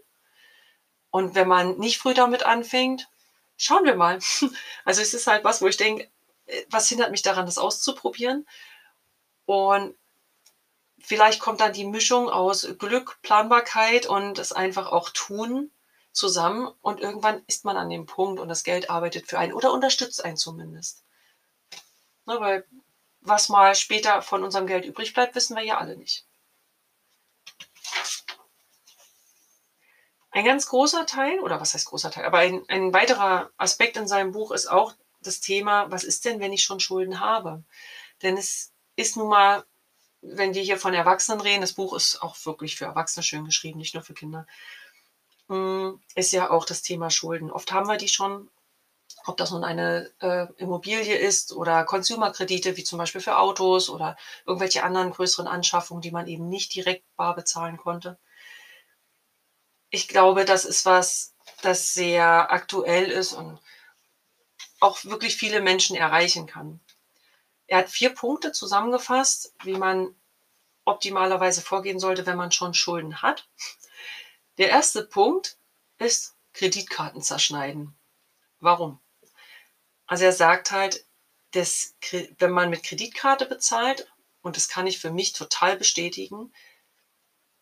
Und 1.12 1.36
wenn 1.36 1.48
man 1.48 1.78
nicht 1.78 1.98
früh 1.98 2.14
damit 2.14 2.44
anfängt, 2.44 3.10
schauen 3.58 3.86
wir 3.86 3.96
mal. 3.96 4.20
Also 4.86 5.02
es 5.02 5.14
ist 5.14 5.28
halt 5.28 5.44
was, 5.44 5.62
wo 5.62 5.68
ich 5.68 5.78
denke, 5.78 6.10
was 6.70 6.88
hindert 6.88 7.12
mich 7.12 7.22
daran, 7.22 7.46
das 7.46 7.58
auszuprobieren? 7.58 8.48
Und 9.46 9.96
vielleicht 11.00 11.42
kommt 11.42 11.60
dann 11.60 11.74
die 11.74 11.86
Mischung 11.86 12.30
aus 12.30 12.68
Glück, 12.80 13.20
Planbarkeit 13.22 14.06
und 14.06 14.40
es 14.40 14.54
einfach 14.54 14.88
auch 14.88 15.10
tun 15.10 15.70
zusammen 16.14 16.70
und 16.82 17.00
irgendwann 17.00 17.44
ist 17.48 17.66
man 17.66 17.78
an 17.78 17.90
dem 17.90 18.06
Punkt 18.06 18.40
und 18.40 18.50
das 18.50 18.64
Geld 18.64 18.90
arbeitet 18.90 19.28
für 19.28 19.40
einen 19.40 19.54
oder 19.54 19.72
unterstützt 19.72 20.24
einen 20.24 20.38
zumindest. 20.38 21.04
Ne, 22.26 22.40
weil 22.40 22.66
was 23.22 23.50
mal 23.50 23.76
später 23.76 24.22
von 24.22 24.44
unserem 24.44 24.68
Geld 24.68 24.86
übrig 24.86 25.14
bleibt, 25.14 25.36
wissen 25.36 25.56
wir 25.56 25.64
ja 25.64 25.78
alle 25.78 25.96
nicht. 25.96 26.26
Ein 30.32 30.46
ganz 30.46 30.68
großer 30.68 31.06
Teil, 31.06 31.40
oder 31.40 31.60
was 31.60 31.74
heißt 31.74 31.88
großer 31.88 32.10
Teil, 32.10 32.26
aber 32.26 32.40
ein, 32.40 32.64
ein 32.70 32.94
weiterer 32.94 33.52
Aspekt 33.58 33.98
in 33.98 34.08
seinem 34.08 34.32
Buch 34.32 34.52
ist 34.52 34.68
auch 34.68 34.94
das 35.22 35.42
Thema, 35.42 35.92
was 35.92 36.04
ist 36.04 36.26
denn, 36.26 36.40
wenn 36.40 36.54
ich 36.54 36.64
schon 36.64 36.80
Schulden 36.80 37.20
habe? 37.20 37.64
Denn 38.22 38.38
es 38.38 38.72
ist 38.96 39.18
nun 39.18 39.30
mal, 39.30 39.66
wenn 40.22 40.54
wir 40.54 40.62
hier 40.62 40.78
von 40.78 40.94
Erwachsenen 40.94 41.42
reden, 41.42 41.62
das 41.62 41.74
Buch 41.74 41.94
ist 41.94 42.22
auch 42.22 42.38
wirklich 42.46 42.78
für 42.78 42.86
Erwachsene 42.86 43.24
schön 43.24 43.46
geschrieben, 43.46 43.80
nicht 43.80 43.94
nur 43.94 44.04
für 44.04 44.14
Kinder, 44.14 44.48
hm, 45.48 46.02
ist 46.16 46.32
ja 46.32 46.50
auch 46.50 46.66
das 46.66 46.82
Thema 46.82 47.10
Schulden. 47.10 47.52
Oft 47.52 47.72
haben 47.74 47.88
wir 47.88 47.98
die 47.98 48.08
schon, 48.08 48.50
ob 49.26 49.38
das 49.38 49.52
nun 49.52 49.64
eine 49.64 50.12
äh, 50.20 50.48
Immobilie 50.58 51.16
ist 51.16 51.54
oder 51.54 51.84
Konsumerkredite, 51.84 52.78
wie 52.78 52.84
zum 52.84 52.98
Beispiel 52.98 53.22
für 53.22 53.38
Autos 53.38 53.90
oder 53.90 54.18
irgendwelche 54.46 54.84
anderen 54.84 55.12
größeren 55.12 55.48
Anschaffungen, 55.48 56.02
die 56.02 56.12
man 56.12 56.28
eben 56.28 56.50
nicht 56.50 56.74
direkt 56.74 57.04
bar 57.16 57.36
bezahlen 57.36 57.78
konnte. 57.78 58.18
Ich 59.90 60.08
glaube, 60.08 60.46
das 60.46 60.66
ist 60.66 60.86
was, 60.86 61.34
das 61.62 61.94
sehr 61.94 62.52
aktuell 62.52 63.12
ist 63.12 63.34
und 63.34 63.60
auch 64.80 65.04
wirklich 65.06 65.36
viele 65.36 65.62
Menschen 65.62 65.96
erreichen 65.96 66.48
kann. 66.48 66.80
Er 67.68 67.80
hat 67.80 67.90
vier 67.90 68.14
Punkte 68.14 68.52
zusammengefasst, 68.52 69.54
wie 69.64 69.78
man 69.78 70.16
optimalerweise 70.86 71.62
vorgehen 71.62 72.00
sollte, 72.00 72.26
wenn 72.26 72.38
man 72.38 72.52
schon 72.52 72.74
Schulden 72.74 73.22
hat. 73.22 73.48
Der 74.58 74.70
erste 74.70 75.04
Punkt 75.04 75.58
ist 76.00 76.36
Kreditkarten 76.54 77.22
zerschneiden. 77.22 77.96
Warum? 78.60 79.00
Also 80.12 80.26
er 80.26 80.34
sagt 80.34 80.72
halt, 80.72 81.06
dass, 81.52 81.96
wenn 82.38 82.52
man 82.52 82.70
mit 82.70 82.84
Kreditkarte 82.84 83.46
bezahlt, 83.46 84.12
und 84.42 84.58
das 84.58 84.68
kann 84.68 84.86
ich 84.86 85.00
für 85.00 85.10
mich 85.10 85.32
total 85.32 85.78
bestätigen, 85.78 86.52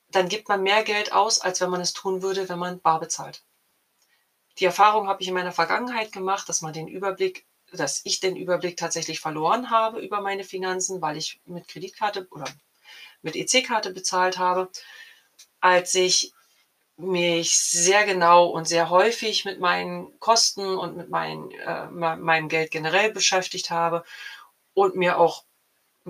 dann 0.09 0.29
gibt 0.29 0.49
man 0.49 0.63
mehr 0.63 0.83
Geld 0.83 1.13
aus, 1.13 1.41
als 1.41 1.61
wenn 1.61 1.69
man 1.69 1.79
es 1.79 1.93
tun 1.93 2.23
würde, 2.23 2.49
wenn 2.49 2.57
man 2.57 2.81
bar 2.81 2.99
bezahlt. 2.99 3.43
Die 4.57 4.65
Erfahrung 4.65 5.07
habe 5.07 5.21
ich 5.21 5.27
in 5.27 5.35
meiner 5.35 5.51
Vergangenheit 5.51 6.11
gemacht, 6.11 6.49
dass 6.49 6.61
man 6.61 6.73
den 6.73 6.87
Überblick, 6.87 7.45
dass 7.71 8.01
ich 8.03 8.19
den 8.19 8.35
Überblick 8.35 8.77
tatsächlich 8.77 9.19
verloren 9.19 9.69
habe 9.69 9.99
über 9.99 10.19
meine 10.19 10.43
Finanzen, 10.43 11.03
weil 11.03 11.17
ich 11.17 11.39
mit 11.45 11.67
Kreditkarte 11.67 12.27
oder 12.31 12.51
mit 13.21 13.35
EC-Karte 13.35 13.91
bezahlt 13.91 14.39
habe, 14.39 14.71
als 15.59 15.93
ich 15.93 16.33
mich 16.99 17.57
sehr 17.57 18.05
genau 18.05 18.47
und 18.47 18.67
sehr 18.67 18.89
häufig 18.89 19.45
mit 19.45 19.59
meinen 19.59 20.19
Kosten 20.19 20.77
und 20.77 20.97
mit 20.97 21.09
mein, 21.09 21.49
äh, 21.51 21.87
meinem 21.87 22.49
Geld 22.49 22.71
generell 22.71 23.11
beschäftigt 23.11 23.69
habe 23.69 24.03
und 24.73 24.95
mir 24.95 25.17
auch 25.17 25.45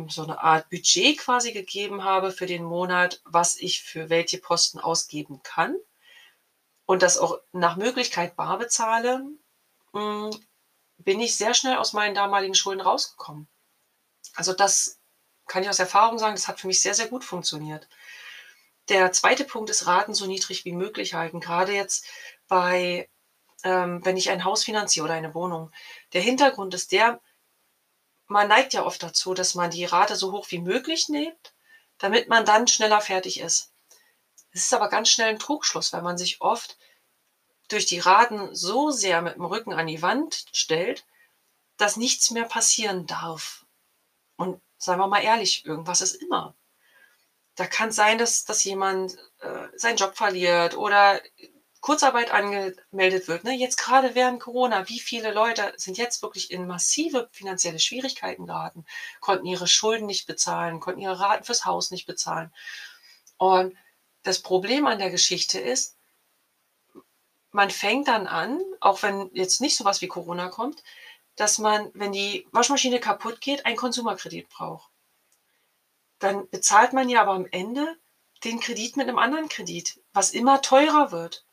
so 0.07 0.23
eine 0.23 0.41
Art 0.41 0.69
Budget 0.69 1.17
quasi 1.19 1.51
gegeben 1.51 2.03
habe 2.03 2.31
für 2.31 2.45
den 2.47 2.63
Monat, 2.63 3.21
was 3.25 3.57
ich 3.57 3.83
für 3.83 4.09
welche 4.09 4.39
Posten 4.39 4.79
ausgeben 4.79 5.41
kann 5.43 5.75
und 6.85 7.03
das 7.03 7.19
auch 7.19 7.39
nach 7.51 7.75
Möglichkeit 7.75 8.35
bar 8.35 8.57
bezahle, 8.57 9.23
hm, 9.93 10.31
bin 10.97 11.19
ich 11.19 11.37
sehr 11.37 11.53
schnell 11.53 11.77
aus 11.77 11.93
meinen 11.93 12.15
damaligen 12.15 12.55
Schulden 12.55 12.81
rausgekommen. 12.81 13.47
Also 14.35 14.53
das 14.53 14.99
kann 15.47 15.61
ich 15.61 15.69
aus 15.69 15.79
Erfahrung 15.79 16.17
sagen, 16.17 16.35
das 16.35 16.47
hat 16.47 16.59
für 16.59 16.67
mich 16.67 16.81
sehr, 16.81 16.95
sehr 16.95 17.07
gut 17.07 17.23
funktioniert. 17.23 17.87
Der 18.89 19.11
zweite 19.11 19.45
Punkt 19.45 19.69
ist 19.69 19.85
Raten 19.85 20.15
so 20.15 20.25
niedrig 20.25 20.65
wie 20.65 20.73
möglich 20.73 21.13
halten. 21.13 21.39
Gerade 21.39 21.73
jetzt 21.73 22.05
bei, 22.47 23.07
ähm, 23.63 24.03
wenn 24.03 24.17
ich 24.17 24.31
ein 24.31 24.43
Haus 24.43 24.63
finanziere 24.63 25.05
oder 25.05 25.13
eine 25.13 25.35
Wohnung. 25.35 25.71
Der 26.13 26.21
Hintergrund 26.21 26.73
ist 26.73 26.91
der, 26.91 27.21
man 28.25 28.47
neigt 28.47 28.73
ja 28.73 28.83
oft 28.83 29.01
dazu, 29.03 29.35
dass 29.35 29.53
man 29.53 29.69
die 29.69 29.85
Rate 29.85 30.15
so 30.15 30.31
hoch 30.31 30.47
wie 30.49 30.59
möglich 30.59 31.07
nimmt, 31.07 31.53
damit 31.99 32.29
man 32.29 32.45
dann 32.45 32.67
schneller 32.67 33.01
fertig 33.01 33.39
ist. 33.39 33.71
Es 34.51 34.65
ist 34.65 34.73
aber 34.73 34.89
ganz 34.89 35.09
schnell 35.09 35.29
ein 35.29 35.39
Trugschluss, 35.39 35.93
weil 35.93 36.01
man 36.01 36.17
sich 36.17 36.41
oft 36.41 36.77
durch 37.67 37.85
die 37.85 37.99
Raten 37.99 38.55
so 38.55 38.89
sehr 38.89 39.21
mit 39.21 39.35
dem 39.35 39.45
Rücken 39.45 39.73
an 39.73 39.85
die 39.85 40.01
Wand 40.01 40.45
stellt, 40.51 41.05
dass 41.77 41.97
nichts 41.97 42.31
mehr 42.31 42.45
passieren 42.45 43.05
darf. 43.05 43.65
Und 44.35 44.59
seien 44.79 44.97
wir 44.97 45.07
mal 45.07 45.23
ehrlich, 45.23 45.65
irgendwas 45.65 46.01
ist 46.01 46.15
immer 46.15 46.55
da 47.59 47.67
kann 47.67 47.91
sein, 47.91 48.17
dass, 48.17 48.45
dass 48.45 48.63
jemand 48.63 49.17
äh, 49.41 49.67
seinen 49.75 49.97
Job 49.97 50.15
verliert 50.15 50.77
oder 50.77 51.21
Kurzarbeit 51.81 52.31
angemeldet 52.31 53.27
wird. 53.27 53.43
Ne? 53.43 53.53
Jetzt 53.53 53.77
gerade 53.77 54.15
während 54.15 54.39
Corona, 54.39 54.87
wie 54.87 55.01
viele 55.01 55.33
Leute 55.33 55.73
sind 55.75 55.97
jetzt 55.97 56.21
wirklich 56.21 56.51
in 56.51 56.67
massive 56.67 57.27
finanzielle 57.33 57.79
Schwierigkeiten 57.79 58.45
geraten, 58.45 58.85
konnten 59.19 59.45
ihre 59.45 59.67
Schulden 59.67 60.05
nicht 60.05 60.25
bezahlen, 60.25 60.79
konnten 60.79 61.01
ihre 61.01 61.19
Raten 61.19 61.43
fürs 61.43 61.65
Haus 61.65 61.91
nicht 61.91 62.05
bezahlen. 62.05 62.53
Und 63.37 63.75
das 64.23 64.39
Problem 64.39 64.87
an 64.87 64.99
der 64.99 65.09
Geschichte 65.09 65.59
ist, 65.59 65.97
man 67.51 67.71
fängt 67.71 68.07
dann 68.07 68.25
an, 68.27 68.61
auch 68.79 69.03
wenn 69.03 69.31
jetzt 69.33 69.59
nicht 69.59 69.75
sowas 69.75 69.99
wie 70.01 70.07
Corona 70.07 70.47
kommt, 70.47 70.81
dass 71.35 71.57
man, 71.57 71.91
wenn 71.93 72.13
die 72.13 72.47
Waschmaschine 72.51 73.01
kaputt 73.01 73.41
geht, 73.41 73.65
einen 73.65 73.75
Konsumerkredit 73.75 74.47
braucht 74.47 74.88
dann 76.19 76.49
bezahlt 76.49 76.93
man 76.93 77.09
ja 77.09 77.21
aber 77.21 77.33
am 77.33 77.47
Ende 77.51 77.97
den 78.43 78.59
Kredit 78.59 78.97
mit 78.97 79.07
einem 79.07 79.19
anderen 79.19 79.49
Kredit, 79.49 79.99
was 80.13 80.31
immer 80.31 80.61
teurer 80.61 81.11
wird. 81.11 81.45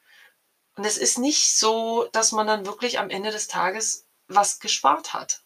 Und 0.77 0.85
es 0.85 0.99
ist 0.99 1.19
nicht 1.19 1.57
so, 1.57 2.09
dass 2.13 2.33
man 2.33 2.47
dann 2.47 2.67
wirklich 2.67 2.99
am 2.99 3.11
Ende 3.11 3.31
des 3.31 3.49
Tages 3.49 4.07
was 4.29 4.61
gespart 4.61 5.15
hat. 5.15 5.43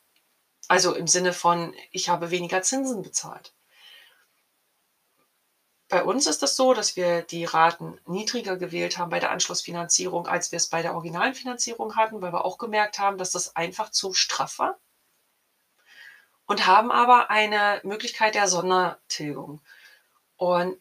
Also 0.68 0.94
im 0.94 1.06
Sinne 1.06 1.32
von, 1.32 1.74
ich 1.90 2.08
habe 2.08 2.30
weniger 2.30 2.62
Zinsen 2.62 3.02
bezahlt. 3.02 3.54
Bei 5.88 6.04
uns 6.04 6.26
ist 6.26 6.42
das 6.42 6.56
so, 6.56 6.72
dass 6.72 6.94
wir 6.94 7.22
die 7.22 7.44
Raten 7.44 7.98
niedriger 8.06 8.56
gewählt 8.56 8.96
haben 8.96 9.10
bei 9.10 9.18
der 9.18 9.32
Anschlussfinanzierung, 9.32 10.28
als 10.28 10.52
wir 10.52 10.56
es 10.56 10.68
bei 10.68 10.82
der 10.82 10.94
originalen 10.94 11.34
Finanzierung 11.34 11.96
hatten, 11.96 12.22
weil 12.22 12.32
wir 12.32 12.44
auch 12.44 12.58
gemerkt 12.58 13.00
haben, 13.00 13.18
dass 13.18 13.32
das 13.32 13.56
einfach 13.56 13.90
zu 13.90 14.14
straff 14.14 14.60
war 14.60 14.78
und 16.50 16.66
haben 16.66 16.90
aber 16.90 17.30
eine 17.30 17.80
Möglichkeit 17.84 18.34
der 18.34 18.48
Sondertilgung. 18.48 19.60
Und 20.36 20.76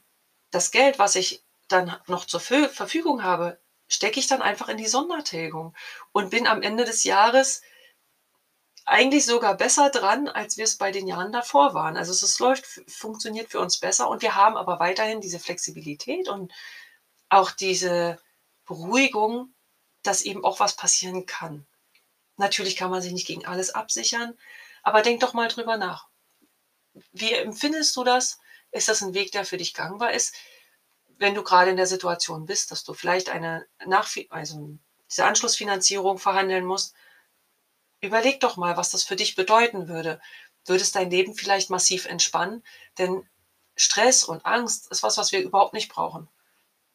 das 0.50 0.72
Geld, 0.72 0.98
was 0.98 1.14
ich 1.14 1.44
dann 1.68 1.96
noch 2.08 2.26
zur 2.26 2.40
Verfügung 2.40 3.22
habe, 3.22 3.60
stecke 3.88 4.20
ich 4.20 4.26
dann 4.26 4.42
einfach 4.42 4.68
in 4.70 4.78
die 4.78 4.88
Sondertilgung 4.88 5.76
und 6.12 6.32
bin 6.32 6.48
am 6.48 6.64
Ende 6.64 6.86
des 6.86 7.04
Jahres 7.04 7.62
eigentlich 8.86 9.28
sogar 9.28 9.54
besser 9.54 9.92
dran, 9.92 10.28
als 10.28 10.58
wir 10.58 10.64
es 10.64 10.76
bei 10.76 10.92
den 10.92 11.06
Jahren 11.06 11.32
davor 11.32 11.76
waren. 11.76 11.98
Also 11.98 12.14
es, 12.14 12.40
läuft, 12.40 12.66
funktioniert 12.88 13.52
für 13.52 13.60
uns 13.60 13.78
besser 13.78 14.10
und 14.10 14.24
wir 14.24 14.34
haben 14.34 14.58
aber 14.58 14.80
weiterhin 14.80 15.22
diese 15.22 15.38
Flexibilität 15.38 16.30
und 16.30 16.52
auch 17.30 17.52
diese 17.52 18.20
Beruhigung, 18.66 19.54
dass 20.02 20.24
eben 20.24 20.44
auch 20.44 20.60
was 20.60 20.76
passieren 20.76 21.28
kann. 21.28 21.68
Natürlich 22.38 22.76
kann 22.76 22.90
man 22.90 23.04
sich 23.04 23.14
nicht 23.14 23.28
gegen 23.28 23.46
alles 23.46 23.70
absichern, 23.70 24.36
aber 24.84 25.02
denk 25.02 25.20
doch 25.22 25.34
mal 25.34 25.48
drüber 25.48 25.78
nach. 25.78 26.08
Wie 27.12 27.34
empfindest 27.34 27.96
du 27.96 28.04
das? 28.04 28.40
Ist 28.72 28.90
das 28.90 29.02
ein 29.02 29.14
Weg, 29.14 29.32
der 29.32 29.46
für 29.46 29.58
dich 29.58 29.74
gangbar 29.74 30.14
ist? 30.14 30.36
Wenn 31.18 31.36
du 31.36 31.44
gerade 31.44 31.72
in 31.72 31.78
der 31.78 31.88
Situation 31.88 32.46
bist, 32.46 32.72
dass 32.72 32.84
du 32.84 32.94
vielleicht 32.94 33.30
eine 33.30 33.66
Nach 33.86 34.10
also 34.30 34.78
diese 35.10 35.26
Anschlussfinanzierung 35.26 36.18
verhandeln 36.18 36.66
musst, 36.66 36.94
überleg 38.02 38.40
doch 38.40 38.58
mal, 38.58 38.78
was 38.78 38.92
das 38.92 39.04
für 39.04 39.16
dich 39.16 39.36
bedeuten 39.36 39.88
würde. 39.88 40.22
Würde 40.66 40.82
es 40.82 40.92
dein 40.92 41.10
Leben 41.10 41.34
vielleicht 41.34 41.70
massiv 41.70 42.06
entspannen? 42.06 42.64
Denn 42.98 43.28
Stress 43.76 44.24
und 44.24 44.46
Angst 44.46 44.92
ist 44.92 45.04
was, 45.04 45.18
was 45.18 45.32
wir 45.32 45.42
überhaupt 45.42 45.74
nicht 45.74 45.90
brauchen. 45.90 46.30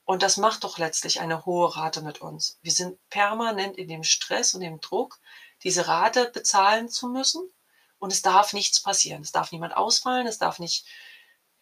Und 0.04 0.22
das 0.22 0.36
macht 0.36 0.64
doch 0.64 0.78
letztlich 0.78 1.20
eine 1.20 1.46
hohe 1.46 1.74
Rate 1.76 2.02
mit 2.02 2.20
uns. 2.20 2.58
Wir 2.62 2.72
sind 2.72 2.98
permanent 3.08 3.78
in 3.78 3.88
dem 3.88 4.04
Stress 4.04 4.54
und 4.54 4.60
dem 4.60 4.80
Druck, 4.80 5.18
diese 5.62 5.88
Rate 5.88 6.30
bezahlen 6.30 6.90
zu 6.90 7.08
müssen. 7.08 7.50
Und 7.98 8.12
es 8.12 8.22
darf 8.22 8.52
nichts 8.52 8.80
passieren. 8.80 9.22
Es 9.22 9.32
darf 9.32 9.52
niemand 9.52 9.76
ausfallen. 9.76 10.26
Es 10.26 10.38
darf 10.38 10.58
nicht, 10.58 10.86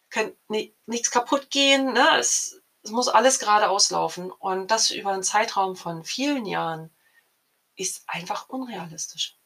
kann, 0.09 0.33
nee, 0.47 0.75
nichts 0.85 1.11
kaputt 1.11 1.49
gehen. 1.49 1.93
Ne? 1.93 2.07
Es, 2.17 2.61
es 2.83 2.91
muss 2.91 3.07
alles 3.07 3.39
gerade 3.39 3.69
auslaufen. 3.69 4.31
Und 4.31 4.71
das 4.71 4.91
über 4.91 5.11
einen 5.11 5.23
Zeitraum 5.23 5.75
von 5.75 6.03
vielen 6.03 6.45
Jahren 6.45 6.89
ist 7.75 8.03
einfach 8.07 8.49
unrealistisch. 8.49 9.37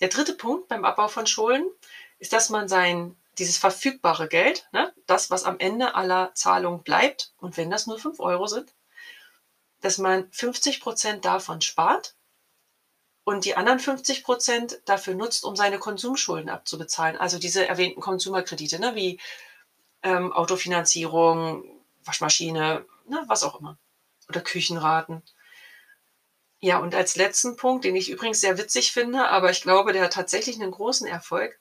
Der 0.00 0.08
dritte 0.08 0.34
Punkt 0.34 0.68
beim 0.68 0.84
Abbau 0.84 1.08
von 1.08 1.26
Schulden 1.26 1.70
ist, 2.18 2.32
dass 2.32 2.50
man 2.50 2.68
sein, 2.68 3.16
dieses 3.38 3.58
verfügbare 3.58 4.28
Geld, 4.28 4.68
ne, 4.72 4.92
das, 5.06 5.30
was 5.30 5.44
am 5.44 5.58
Ende 5.58 5.94
aller 5.94 6.34
Zahlungen 6.34 6.82
bleibt, 6.82 7.32
und 7.38 7.56
wenn 7.56 7.70
das 7.70 7.86
nur 7.86 7.98
5 7.98 8.20
Euro 8.20 8.46
sind, 8.46 8.74
dass 9.80 9.98
man 9.98 10.30
50 10.32 10.80
Prozent 10.80 11.24
davon 11.24 11.60
spart 11.60 12.16
und 13.24 13.46
die 13.46 13.56
anderen 13.56 13.80
50 13.80 14.22
Prozent 14.22 14.80
dafür 14.84 15.14
nutzt, 15.14 15.44
um 15.44 15.56
seine 15.56 15.78
Konsumschulden 15.78 16.50
abzubezahlen. 16.50 17.16
Also 17.16 17.38
diese 17.38 17.66
erwähnten 17.66 18.00
Konsumerkredite, 18.00 18.78
ne, 18.78 18.94
wie 18.94 19.18
ähm, 20.02 20.32
Autofinanzierung, 20.32 21.64
Waschmaschine, 22.04 22.84
ne, 23.06 23.24
was 23.26 23.42
auch 23.42 23.58
immer. 23.60 23.78
Oder 24.28 24.42
Küchenraten. 24.42 25.22
Ja, 26.60 26.78
und 26.78 26.94
als 26.94 27.16
letzten 27.16 27.56
Punkt, 27.56 27.84
den 27.84 27.96
ich 27.96 28.10
übrigens 28.10 28.40
sehr 28.40 28.58
witzig 28.58 28.92
finde, 28.92 29.28
aber 29.28 29.50
ich 29.50 29.62
glaube, 29.62 29.92
der 29.92 30.04
hat 30.04 30.12
tatsächlich 30.12 30.60
einen 30.60 30.70
großen 30.70 31.06
Erfolg. 31.06 31.58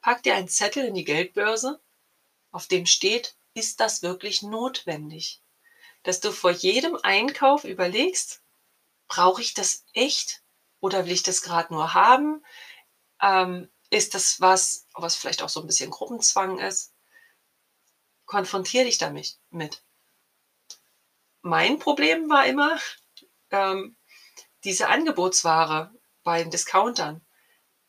Pack 0.00 0.22
dir 0.22 0.34
einen 0.34 0.48
Zettel 0.48 0.84
in 0.84 0.94
die 0.94 1.04
Geldbörse, 1.04 1.80
auf 2.50 2.66
dem 2.66 2.86
steht, 2.86 3.34
ist 3.54 3.80
das 3.80 4.02
wirklich 4.02 4.42
notwendig? 4.42 5.42
Dass 6.02 6.20
du 6.20 6.32
vor 6.32 6.50
jedem 6.50 6.98
Einkauf 7.02 7.64
überlegst, 7.64 8.41
brauche 9.12 9.42
ich 9.42 9.52
das 9.52 9.84
echt 9.92 10.42
oder 10.80 11.04
will 11.04 11.12
ich 11.12 11.22
das 11.22 11.42
gerade 11.42 11.74
nur 11.74 11.92
haben? 11.92 12.42
Ähm, 13.20 13.70
ist 13.90 14.14
das 14.14 14.40
was, 14.40 14.86
was 14.94 15.16
vielleicht 15.16 15.42
auch 15.42 15.50
so 15.50 15.60
ein 15.60 15.66
bisschen 15.66 15.90
Gruppenzwang 15.90 16.58
ist? 16.58 16.94
Konfrontiere 18.24 18.86
dich 18.86 18.96
damit. 18.96 19.38
Mein 21.42 21.78
Problem 21.78 22.30
war 22.30 22.46
immer, 22.46 22.80
ähm, 23.50 23.96
diese 24.64 24.88
Angebotsware 24.88 25.94
bei 26.22 26.42
den 26.42 26.50
Discountern, 26.50 27.20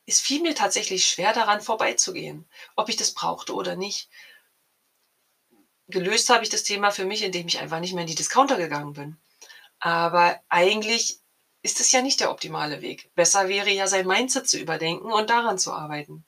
es 0.06 0.20
fiel 0.20 0.42
mir 0.42 0.56
tatsächlich 0.56 1.06
schwer 1.06 1.32
daran 1.32 1.62
vorbeizugehen, 1.62 2.50
ob 2.76 2.90
ich 2.90 2.98
das 2.98 3.14
brauchte 3.14 3.54
oder 3.54 3.78
nicht. 3.78 4.10
Gelöst 5.88 6.30
habe 6.30 6.44
ich 6.44 6.50
das 6.50 6.64
Thema 6.64 6.92
für 6.92 7.06
mich, 7.06 7.24
indem 7.24 7.48
ich 7.48 7.60
einfach 7.60 7.80
nicht 7.80 7.94
mehr 7.94 8.02
in 8.02 8.10
die 8.10 8.16
Discounter 8.16 8.58
gegangen 8.58 8.92
bin. 8.92 9.18
Aber 9.86 10.42
eigentlich 10.48 11.20
ist 11.62 11.82
es 11.82 11.92
ja 11.92 12.02
nicht 12.02 12.22
der 12.22 12.32
optimale 12.32 12.82
Weg. 12.82 13.14
Besser 13.16 13.50
wäre 13.50 13.70
ja 13.70 13.86
sein 13.86 14.08
Mindset 14.08 14.48
zu 14.48 14.58
überdenken 14.58 15.12
und 15.12 15.30
daran 15.30 15.60
zu 15.60 15.74
arbeiten. 15.74 16.24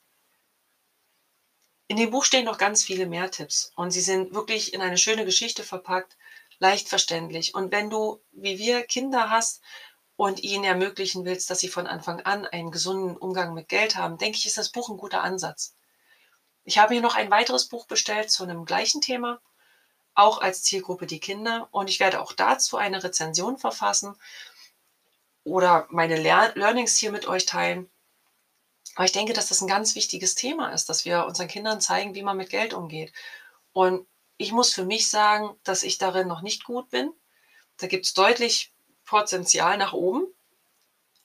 In 1.88 1.96
dem 1.96 2.10
Buch 2.10 2.26
stehen 2.26 2.44
noch 2.44 2.58
ganz 2.58 2.84
viele 2.84 3.06
mehr 3.06 3.30
Tipps 3.30 3.72
und 3.74 3.92
sie 3.92 4.02
sind 4.02 4.34
wirklich 4.34 4.74
in 4.74 4.82
eine 4.82 4.98
schöne 4.98 5.24
Geschichte 5.24 5.62
verpackt 5.62 6.18
leicht 6.58 6.90
verständlich. 6.90 7.54
Und 7.54 7.72
wenn 7.72 7.88
du, 7.88 8.20
wie 8.32 8.58
wir, 8.58 8.82
Kinder 8.82 9.30
hast 9.30 9.62
und 10.16 10.42
ihnen 10.42 10.64
ermöglichen 10.64 11.24
willst, 11.24 11.48
dass 11.48 11.60
sie 11.60 11.68
von 11.68 11.86
Anfang 11.86 12.20
an 12.20 12.44
einen 12.44 12.70
gesunden 12.70 13.16
Umgang 13.16 13.54
mit 13.54 13.70
Geld 13.70 13.96
haben, 13.96 14.18
denke 14.18 14.36
ich, 14.36 14.44
ist 14.44 14.58
das 14.58 14.68
Buch 14.68 14.90
ein 14.90 14.98
guter 14.98 15.22
Ansatz. 15.22 15.74
Ich 16.64 16.76
habe 16.76 16.92
hier 16.92 17.02
noch 17.02 17.14
ein 17.14 17.30
weiteres 17.30 17.68
Buch 17.68 17.86
bestellt 17.86 18.30
zu 18.30 18.42
einem 18.42 18.66
gleichen 18.66 19.00
Thema, 19.00 19.40
auch 20.16 20.40
als 20.40 20.64
Zielgruppe 20.64 21.06
die 21.06 21.20
Kinder. 21.20 21.68
Und 21.70 21.88
ich 21.88 22.00
werde 22.00 22.20
auch 22.20 22.32
dazu 22.32 22.76
eine 22.76 23.04
Rezension 23.04 23.58
verfassen 23.58 24.16
oder 25.44 25.86
meine 25.90 26.16
Learnings 26.16 26.96
hier 26.96 27.12
mit 27.12 27.28
euch 27.28 27.46
teilen. 27.46 27.88
Aber 28.96 29.04
ich 29.04 29.12
denke, 29.12 29.34
dass 29.34 29.48
das 29.48 29.60
ein 29.60 29.68
ganz 29.68 29.94
wichtiges 29.94 30.34
Thema 30.34 30.72
ist, 30.72 30.88
dass 30.88 31.04
wir 31.04 31.26
unseren 31.26 31.48
Kindern 31.48 31.80
zeigen, 31.80 32.14
wie 32.14 32.22
man 32.22 32.36
mit 32.36 32.50
Geld 32.50 32.74
umgeht. 32.74 33.12
Und 33.72 34.06
ich 34.38 34.52
muss 34.52 34.72
für 34.72 34.84
mich 34.84 35.08
sagen, 35.08 35.54
dass 35.62 35.82
ich 35.82 35.98
darin 35.98 36.26
noch 36.26 36.40
nicht 36.40 36.64
gut 36.64 36.90
bin. 36.90 37.12
Da 37.76 37.86
gibt 37.86 38.06
es 38.06 38.14
deutlich 38.14 38.72
Potenzial 39.04 39.76
nach 39.76 39.92
oben. 39.92 40.26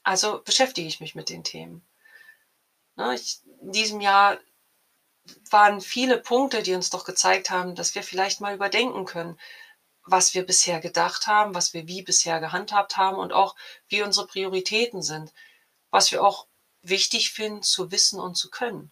Also 0.04 0.42
beschäftige 0.44 0.88
ich 0.88 1.00
mich 1.00 1.16
mit 1.16 1.30
den 1.30 1.44
Themen. 1.44 1.86
Ne, 2.98 3.16
ich, 3.16 3.40
in 3.62 3.72
diesem 3.72 4.02
Jahr 4.02 4.38
waren 5.50 5.82
viele 5.82 6.18
Punkte, 6.18 6.64
die 6.64 6.74
uns 6.74 6.90
doch 6.90 7.06
gezeigt 7.06 7.50
haben, 7.50 7.76
dass 7.76 7.96
wir 7.96 8.04
vielleicht 8.04 8.42
mal 8.42 8.56
überdenken 8.56 9.06
können, 9.06 9.40
was 10.04 10.34
wir 10.34 10.46
bisher 10.46 10.80
gedacht 10.80 11.28
haben, 11.28 11.54
was 11.54 11.74
wir 11.74 11.88
wie 11.88 12.02
bisher 12.02 12.40
gehandhabt 12.40 12.98
haben 12.98 13.18
und 13.18 13.34
auch 13.34 13.56
wie 13.88 14.02
unsere 14.02 14.28
Prioritäten 14.28 15.02
sind, 15.02 15.32
was 15.90 16.12
wir 16.12 16.24
auch 16.24 16.48
wichtig 16.82 17.32
finden 17.32 17.64
zu 17.64 17.92
wissen 17.92 18.20
und 18.20 18.36
zu 18.36 18.50
können 18.50 18.92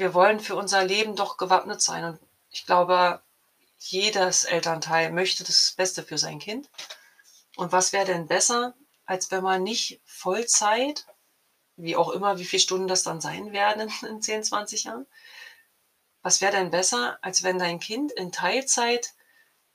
wir 0.00 0.14
wollen 0.14 0.40
für 0.40 0.56
unser 0.56 0.84
Leben 0.84 1.14
doch 1.14 1.36
gewappnet 1.36 1.80
sein. 1.82 2.04
Und 2.04 2.18
ich 2.50 2.64
glaube, 2.66 3.22
jedes 3.78 4.44
Elternteil 4.44 5.12
möchte 5.12 5.44
das 5.44 5.74
Beste 5.76 6.02
für 6.02 6.18
sein 6.18 6.38
Kind. 6.38 6.70
Und 7.56 7.72
was 7.72 7.92
wäre 7.92 8.06
denn 8.06 8.26
besser, 8.26 8.74
als 9.04 9.30
wenn 9.30 9.42
man 9.42 9.62
nicht 9.62 10.00
Vollzeit, 10.04 11.06
wie 11.82 11.96
auch 11.96 12.10
immer, 12.10 12.38
wie 12.38 12.44
viele 12.44 12.60
Stunden 12.60 12.88
das 12.88 13.02
dann 13.02 13.20
sein 13.20 13.52
werden 13.52 13.92
in 14.08 14.22
10, 14.22 14.44
20 14.44 14.84
Jahren, 14.84 15.06
was 16.22 16.40
wäre 16.40 16.52
denn 16.52 16.70
besser, 16.70 17.18
als 17.22 17.42
wenn 17.42 17.58
dein 17.58 17.80
Kind 17.80 18.12
in 18.12 18.32
Teilzeit 18.32 19.14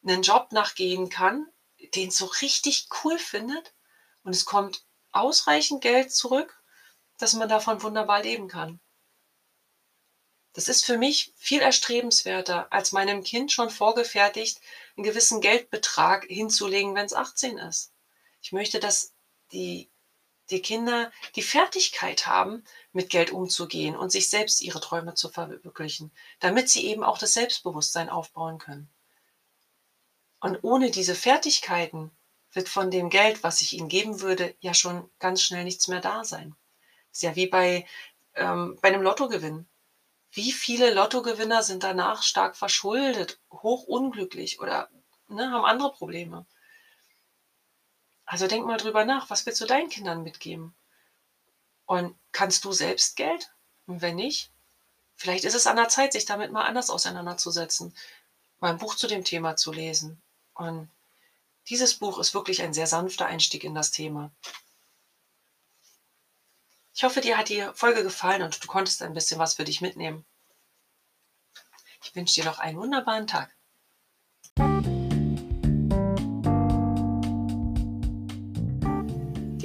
einen 0.04 0.22
Job 0.22 0.52
nachgehen 0.52 1.10
kann, 1.10 1.48
den 1.96 2.10
es 2.10 2.18
so 2.18 2.26
richtig 2.26 2.88
cool 3.04 3.18
findet 3.18 3.74
und 4.24 4.32
es 4.34 4.46
kommt 4.46 4.86
ausreichend 5.12 5.82
Geld 5.82 6.14
zurück, 6.14 6.62
dass 7.18 7.34
man 7.34 7.50
davon 7.50 7.82
wunderbar 7.82 8.22
leben 8.22 8.48
kann. 8.48 8.80
Das 10.54 10.70
ist 10.70 10.86
für 10.86 10.98
mich 10.98 11.34
viel 11.36 11.62
erstrebenswerter, 11.62 12.72
als 12.72 12.94
meinem 12.94 13.24
Kind 13.24 13.52
schon 13.52 13.70
vorgefertigt 13.70 14.62
einen 14.96 15.04
gewissen 15.04 15.42
Geldbetrag 15.42 16.26
hinzulegen, 16.26 16.96
wenn 16.96 17.06
es 17.06 17.14
18 17.14 17.58
ist. 17.58 17.92
Ich 18.42 18.54
möchte, 18.54 18.80
dass 18.80 19.14
die, 19.52 19.90
die 20.50 20.62
Kinder 20.62 21.12
die 21.36 21.42
Fertigkeit 21.42 22.28
haben, 22.28 22.64
mit 22.92 23.10
Geld 23.10 23.32
umzugehen 23.32 23.96
und 23.96 24.12
sich 24.12 24.30
selbst 24.30 24.62
ihre 24.62 24.80
Träume 24.80 25.16
zu 25.16 25.30
verwirklichen, 25.30 26.12
damit 26.40 26.70
sie 26.70 26.86
eben 26.86 27.04
auch 27.04 27.18
das 27.18 27.34
Selbstbewusstsein 27.34 28.10
aufbauen 28.10 28.58
können. 28.58 28.90
Und 30.40 30.60
ohne 30.64 30.92
diese 30.92 31.16
Fertigkeiten 31.16 32.12
wird 32.52 32.70
von 32.70 32.92
dem 32.92 33.10
Geld, 33.10 33.44
was 33.44 33.62
ich 33.62 33.74
ihnen 33.74 33.90
geben 33.90 34.22
würde, 34.22 34.56
ja 34.60 34.74
schon 34.74 35.10
ganz 35.20 35.42
schnell 35.42 35.64
nichts 35.64 35.88
mehr 35.88 36.02
da 36.02 36.24
sein. 36.24 36.56
Ist 37.12 37.24
ja 37.24 37.36
wie 37.36 37.48
bei, 37.48 37.86
ähm, 38.36 38.78
bei 38.82 38.90
einem 38.90 39.02
Lottogewinn. 39.02 39.68
Wie 40.32 40.52
viele 40.52 40.94
Lottogewinner 40.94 41.64
sind 41.64 41.84
danach 41.84 42.22
stark 42.22 42.56
verschuldet, 42.56 43.40
hoch 43.52 43.84
unglücklich 43.84 44.60
oder 44.60 44.90
ne, 45.28 45.50
haben 45.50 45.66
andere 45.66 45.92
Probleme? 45.94 46.46
Also 48.26 48.48
denk 48.48 48.66
mal 48.66 48.78
drüber 48.78 49.06
nach, 49.06 49.30
was 49.30 49.46
willst 49.46 49.62
du 49.62 49.66
deinen 49.66 49.90
Kindern 49.90 50.24
mitgeben? 50.24 50.74
Und 51.86 52.18
kannst 52.32 52.66
du 52.66 52.72
selbst 52.72 53.16
Geld? 53.16 53.52
Und 53.86 54.02
wenn 54.02 54.16
nicht, 54.16 54.52
vielleicht 55.16 55.46
ist 55.46 55.54
es 55.54 55.68
an 55.68 55.76
der 55.76 55.90
Zeit, 55.90 56.14
sich 56.14 56.26
damit 56.26 56.52
mal 56.52 56.64
anders 56.64 56.90
auseinanderzusetzen, 56.90 57.96
mal 58.60 58.72
ein 58.72 58.80
Buch 58.80 58.96
zu 58.96 59.08
dem 59.08 59.24
Thema 59.24 59.56
zu 59.56 59.72
lesen. 59.72 60.22
Und 60.56 60.90
dieses 61.70 61.96
Buch 61.96 62.20
ist 62.20 62.34
wirklich 62.34 62.62
ein 62.62 62.74
sehr 62.74 62.88
sanfter 62.88 63.28
Einstieg 63.28 63.64
in 63.64 63.76
das 63.76 63.92
Thema. 63.92 64.32
Ich 66.94 67.04
hoffe, 67.04 67.22
dir 67.22 67.38
hat 67.38 67.50
die 67.50 67.68
Folge 67.74 68.04
gefallen 68.04 68.42
und 68.42 68.64
du 68.64 68.68
konntest 68.68 69.02
ein 69.02 69.14
bisschen 69.14 69.40
was 69.40 69.56
für 69.56 69.66
dich 69.66 69.82
mitnehmen. 69.82 70.26
wünsche 72.14 72.36
dir 72.36 72.46
noch 72.46 72.60
einen 72.60 72.78
wunderbaren 72.78 73.28
Tag. 73.28 73.56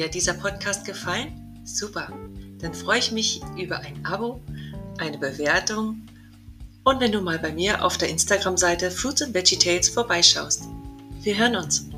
Dir 0.01 0.09
dieser 0.09 0.33
Podcast 0.33 0.87
gefallen? 0.87 1.61
Super. 1.63 2.11
Dann 2.59 2.73
freue 2.73 3.01
ich 3.01 3.13
mich 3.13 3.43
über 3.59 3.81
ein 3.81 4.03
Abo, 4.03 4.41
eine 4.97 5.19
Bewertung 5.19 6.01
und 6.85 7.01
wenn 7.01 7.13
du 7.13 7.21
mal 7.21 7.39
bei 7.39 7.53
mir 7.53 7.85
auf 7.85 7.99
der 7.99 8.09
Instagram-Seite 8.09 8.91
Fruits 8.91 9.21
and 9.21 9.35
Veggie 9.35 9.59
Tales 9.59 9.91
vorbeischaust. 9.91 10.63
Wir 11.21 11.37
hören 11.37 11.55
uns. 11.55 11.91